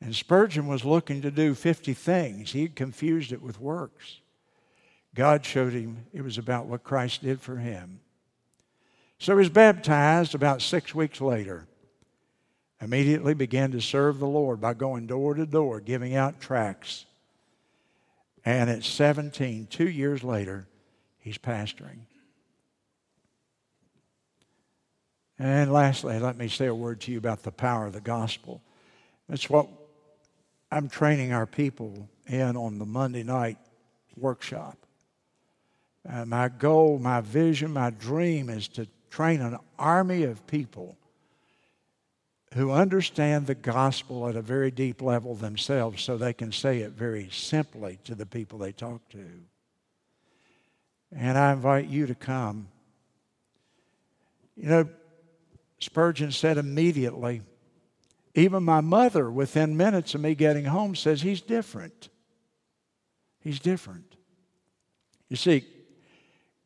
And 0.00 0.14
Spurgeon 0.14 0.66
was 0.66 0.84
looking 0.84 1.22
to 1.22 1.30
do 1.30 1.54
50 1.54 1.92
things. 1.92 2.52
He 2.52 2.68
confused 2.68 3.32
it 3.32 3.42
with 3.42 3.60
works. 3.60 4.20
God 5.14 5.44
showed 5.44 5.72
him 5.72 6.06
it 6.12 6.22
was 6.22 6.38
about 6.38 6.66
what 6.66 6.84
Christ 6.84 7.22
did 7.22 7.40
for 7.40 7.56
him. 7.56 8.00
So 9.18 9.34
he 9.34 9.38
was 9.38 9.50
baptized 9.50 10.34
about 10.34 10.62
six 10.62 10.94
weeks 10.94 11.20
later. 11.20 11.66
Immediately 12.80 13.34
began 13.34 13.72
to 13.72 13.80
serve 13.80 14.18
the 14.18 14.26
Lord 14.26 14.60
by 14.60 14.72
going 14.72 15.06
door 15.06 15.34
to 15.34 15.44
door, 15.44 15.80
giving 15.80 16.14
out 16.14 16.40
tracts. 16.40 17.04
And 18.44 18.70
at 18.70 18.84
17, 18.84 19.66
two 19.66 19.88
years 19.88 20.24
later, 20.24 20.66
he's 21.18 21.36
pastoring. 21.36 22.06
And 25.38 25.70
lastly, 25.72 26.18
let 26.18 26.38
me 26.38 26.48
say 26.48 26.66
a 26.66 26.74
word 26.74 27.00
to 27.02 27.12
you 27.12 27.18
about 27.18 27.42
the 27.42 27.52
power 27.52 27.86
of 27.86 27.92
the 27.92 28.00
gospel. 28.00 28.62
It's 29.28 29.50
what 29.50 29.68
I'm 30.70 30.88
training 30.88 31.32
our 31.32 31.46
people 31.46 32.08
in 32.26 32.56
on 32.56 32.78
the 32.78 32.86
Monday 32.86 33.24
night 33.24 33.58
workshop. 34.16 34.78
Uh, 36.08 36.24
my 36.24 36.48
goal, 36.48 36.98
my 36.98 37.20
vision, 37.20 37.72
my 37.72 37.90
dream 37.90 38.48
is 38.48 38.68
to 38.68 38.86
train 39.10 39.40
an 39.40 39.58
army 39.78 40.22
of 40.22 40.46
people 40.46 40.96
who 42.54 42.72
understand 42.72 43.46
the 43.46 43.54
gospel 43.54 44.28
at 44.28 44.36
a 44.36 44.42
very 44.42 44.70
deep 44.70 45.02
level 45.02 45.34
themselves 45.34 46.02
so 46.02 46.16
they 46.16 46.32
can 46.32 46.50
say 46.50 46.78
it 46.78 46.92
very 46.92 47.28
simply 47.30 47.98
to 48.04 48.14
the 48.14 48.26
people 48.26 48.58
they 48.58 48.72
talk 48.72 49.08
to. 49.08 49.26
And 51.12 51.36
I 51.36 51.52
invite 51.52 51.88
you 51.88 52.06
to 52.06 52.14
come. 52.14 52.68
You 54.56 54.68
know, 54.68 54.88
Spurgeon 55.80 56.32
said 56.32 56.58
immediately, 56.58 57.42
even 58.34 58.62
my 58.62 58.80
mother, 58.80 59.30
within 59.30 59.76
minutes 59.76 60.14
of 60.14 60.20
me 60.20 60.34
getting 60.34 60.66
home, 60.66 60.94
says 60.94 61.22
he's 61.22 61.40
different. 61.40 62.08
He's 63.40 63.58
different. 63.58 64.16
You 65.28 65.36
see, 65.36 65.64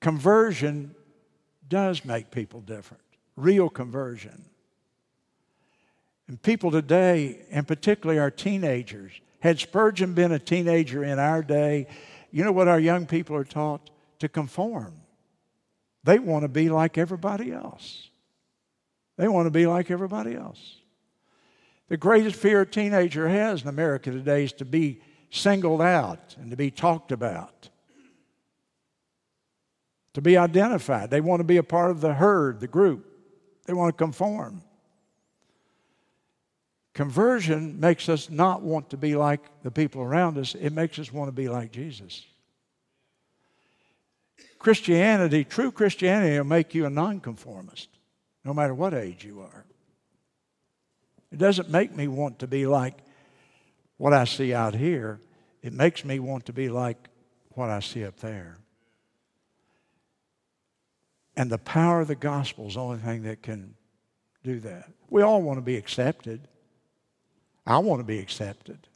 conversion 0.01 0.95
does 1.69 2.05
make 2.05 2.31
people 2.31 2.61
different, 2.61 3.03
real 3.37 3.69
conversion. 3.69 4.45
And 6.29 6.41
people 6.41 6.71
today, 6.71 7.41
and 7.51 7.67
particularly 7.67 8.19
our 8.19 8.31
teenagers, 8.31 9.13
had 9.41 9.59
Spurgeon 9.59 10.15
been 10.15 10.33
a 10.33 10.39
teenager 10.39 11.05
in 11.05 11.19
our 11.19 11.43
day, 11.43 11.87
you 12.31 12.45
know 12.45 12.53
what 12.53 12.69
our 12.69 12.81
young 12.81 13.07
people 13.07 13.37
are 13.37 13.45
taught? 13.45 13.91
To 14.21 14.29
conform. 14.29 14.95
They 16.03 16.19
want 16.19 16.45
to 16.45 16.49
be 16.49 16.69
like 16.71 16.97
everybody 16.97 17.53
else. 17.53 18.09
They 19.17 19.29
want 19.29 19.47
to 19.47 19.51
be 19.51 19.67
like 19.67 19.91
everybody 19.91 20.35
else. 20.35 20.77
The 21.95 21.99
greatest 21.99 22.35
fear 22.35 22.63
a 22.63 22.67
teenager 22.67 23.29
has 23.29 23.63
in 23.63 23.69
America 23.69 24.11
today 24.11 24.43
is 24.43 24.53
to 24.55 24.65
be 24.65 25.01
singled 25.31 25.81
out 25.81 26.35
and 26.41 26.51
to 26.51 26.57
be 26.57 26.73
talked 26.73 27.13
about, 27.13 27.69
to 30.15 30.21
be 30.21 30.37
identified. 30.37 31.11
They 31.11 31.21
want 31.21 31.39
to 31.39 31.45
be 31.45 31.59
a 31.59 31.63
part 31.63 31.93
of 31.93 32.01
the 32.01 32.13
herd, 32.13 32.59
the 32.59 32.67
group, 32.67 33.07
they 33.67 33.75
want 33.75 33.97
to 33.97 34.05
conform. 34.05 34.63
Conversion 36.95 37.79
makes 37.79 38.09
us 38.09 38.29
not 38.29 38.63
want 38.63 38.91
to 38.91 38.97
be 38.97 39.15
like 39.15 39.43
the 39.63 39.71
people 39.71 40.03
around 40.03 40.37
us, 40.37 40.57
it 40.57 40.71
makes 40.71 40.99
us 40.99 41.13
want 41.13 41.29
to 41.29 41.33
be 41.33 41.49
like 41.49 41.71
Jesus. 41.71 42.27
Christianity, 44.59 45.45
true 45.45 45.71
Christianity, 45.71 46.37
will 46.39 46.45
make 46.45 46.75
you 46.75 46.87
a 46.87 46.91
nonconformist 46.91 47.89
no 48.45 48.53
matter 48.53 48.75
what 48.75 48.95
age 48.95 49.25
you 49.25 49.43
are. 49.43 49.65
It 51.35 51.39
doesn't 51.39 51.69
make 51.69 51.93
me 51.93 52.07
want 52.07 52.39
to 52.39 52.47
be 52.47 52.65
like 52.65 52.95
what 53.97 54.13
I 54.13 54.23
see 54.23 54.55
out 54.55 54.73
here, 54.73 55.19
it 55.63 55.73
makes 55.73 56.05
me 56.05 56.21
want 56.21 56.47
to 56.47 56.53
be 56.53 56.69
like 56.69 57.09
what 57.55 57.71
I 57.71 57.81
see 57.81 58.05
up 58.05 58.21
there. 58.21 58.59
And 61.37 61.51
the 61.51 61.59
power 61.59 62.03
of 62.03 62.07
the 62.07 62.15
gospel 62.15 62.69
is 62.69 62.75
the 62.75 62.81
only 62.81 62.99
thing 62.99 63.25
that 63.25 63.43
can 63.43 63.75
do 64.45 64.61
that. 64.61 64.89
We 65.11 65.23
all 65.23 65.43
want 65.43 65.57
to 65.57 65.63
be 65.63 65.77
accepted. 65.77 66.47
I 67.67 67.79
want 67.79 67.99
to 67.99 68.05
be 68.05 68.21
accepted. 68.21 68.87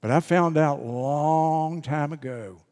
But 0.00 0.10
I 0.10 0.18
found 0.18 0.58
out 0.58 0.80
a 0.80 0.82
long 0.82 1.82
time 1.82 2.12
ago, 2.12 2.62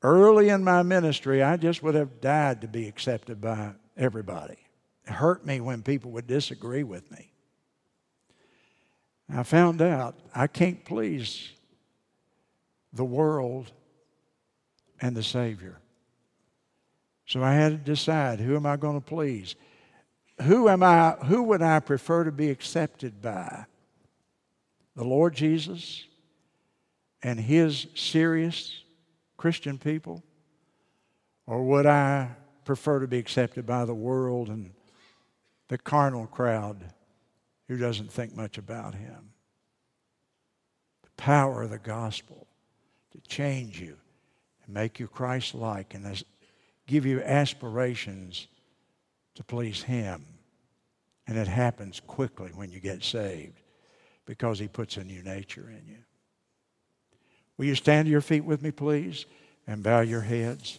early 0.00 0.48
in 0.48 0.64
my 0.64 0.82
ministry, 0.82 1.42
I 1.42 1.58
just 1.58 1.82
would 1.82 1.94
have 1.94 2.22
died 2.22 2.62
to 2.62 2.68
be 2.68 2.88
accepted 2.88 3.42
by 3.42 3.72
everybody. 3.98 4.56
It 5.06 5.12
hurt 5.12 5.44
me 5.44 5.60
when 5.60 5.82
people 5.82 6.10
would 6.12 6.26
disagree 6.26 6.84
with 6.84 7.10
me. 7.10 7.31
I 9.34 9.42
found 9.42 9.80
out 9.80 10.14
I 10.34 10.46
can't 10.46 10.84
please 10.84 11.50
the 12.92 13.04
world 13.04 13.72
and 15.00 15.16
the 15.16 15.22
Savior. 15.22 15.78
So 17.26 17.42
I 17.42 17.54
had 17.54 17.70
to 17.70 17.78
decide 17.92 18.40
who 18.40 18.56
am 18.56 18.66
I 18.66 18.76
going 18.76 19.00
to 19.00 19.06
please? 19.06 19.56
Who 20.42 20.68
am 20.68 20.82
I 20.82 21.12
who 21.24 21.42
would 21.44 21.62
I 21.62 21.80
prefer 21.80 22.24
to 22.24 22.32
be 22.32 22.50
accepted 22.50 23.22
by? 23.22 23.64
The 24.96 25.04
Lord 25.04 25.34
Jesus 25.34 26.04
and 27.22 27.40
his 27.40 27.86
serious 27.94 28.82
Christian 29.38 29.78
people? 29.78 30.22
Or 31.46 31.64
would 31.64 31.86
I 31.86 32.28
prefer 32.64 33.00
to 33.00 33.08
be 33.08 33.18
accepted 33.18 33.66
by 33.66 33.86
the 33.86 33.94
world 33.94 34.48
and 34.48 34.72
the 35.68 35.78
carnal 35.78 36.26
crowd 36.26 36.92
who 37.72 37.78
doesn't 37.78 38.12
think 38.12 38.36
much 38.36 38.58
about 38.58 38.94
him. 38.94 39.30
The 41.02 41.10
power 41.16 41.62
of 41.62 41.70
the 41.70 41.78
gospel 41.78 42.46
to 43.12 43.20
change 43.20 43.80
you 43.80 43.96
and 44.64 44.74
make 44.74 45.00
you 45.00 45.08
Christ 45.08 45.54
like 45.54 45.94
and 45.94 46.24
give 46.86 47.06
you 47.06 47.22
aspirations 47.22 48.46
to 49.34 49.44
please 49.44 49.82
him 49.82 50.24
And 51.26 51.38
it 51.38 51.48
happens 51.48 52.00
quickly 52.00 52.50
when 52.54 52.70
you 52.70 52.80
get 52.80 53.04
saved 53.04 53.60
because 54.26 54.58
He 54.58 54.68
puts 54.68 54.96
a 54.96 55.04
new 55.04 55.22
nature 55.22 55.70
in 55.70 55.86
you. 55.86 55.98
Will 57.56 57.66
you 57.66 57.74
stand 57.74 58.06
to 58.06 58.10
your 58.10 58.20
feet 58.20 58.44
with 58.44 58.62
me, 58.62 58.70
please, 58.70 59.26
and 59.66 59.82
bow 59.82 60.00
your 60.00 60.22
heads? 60.22 60.78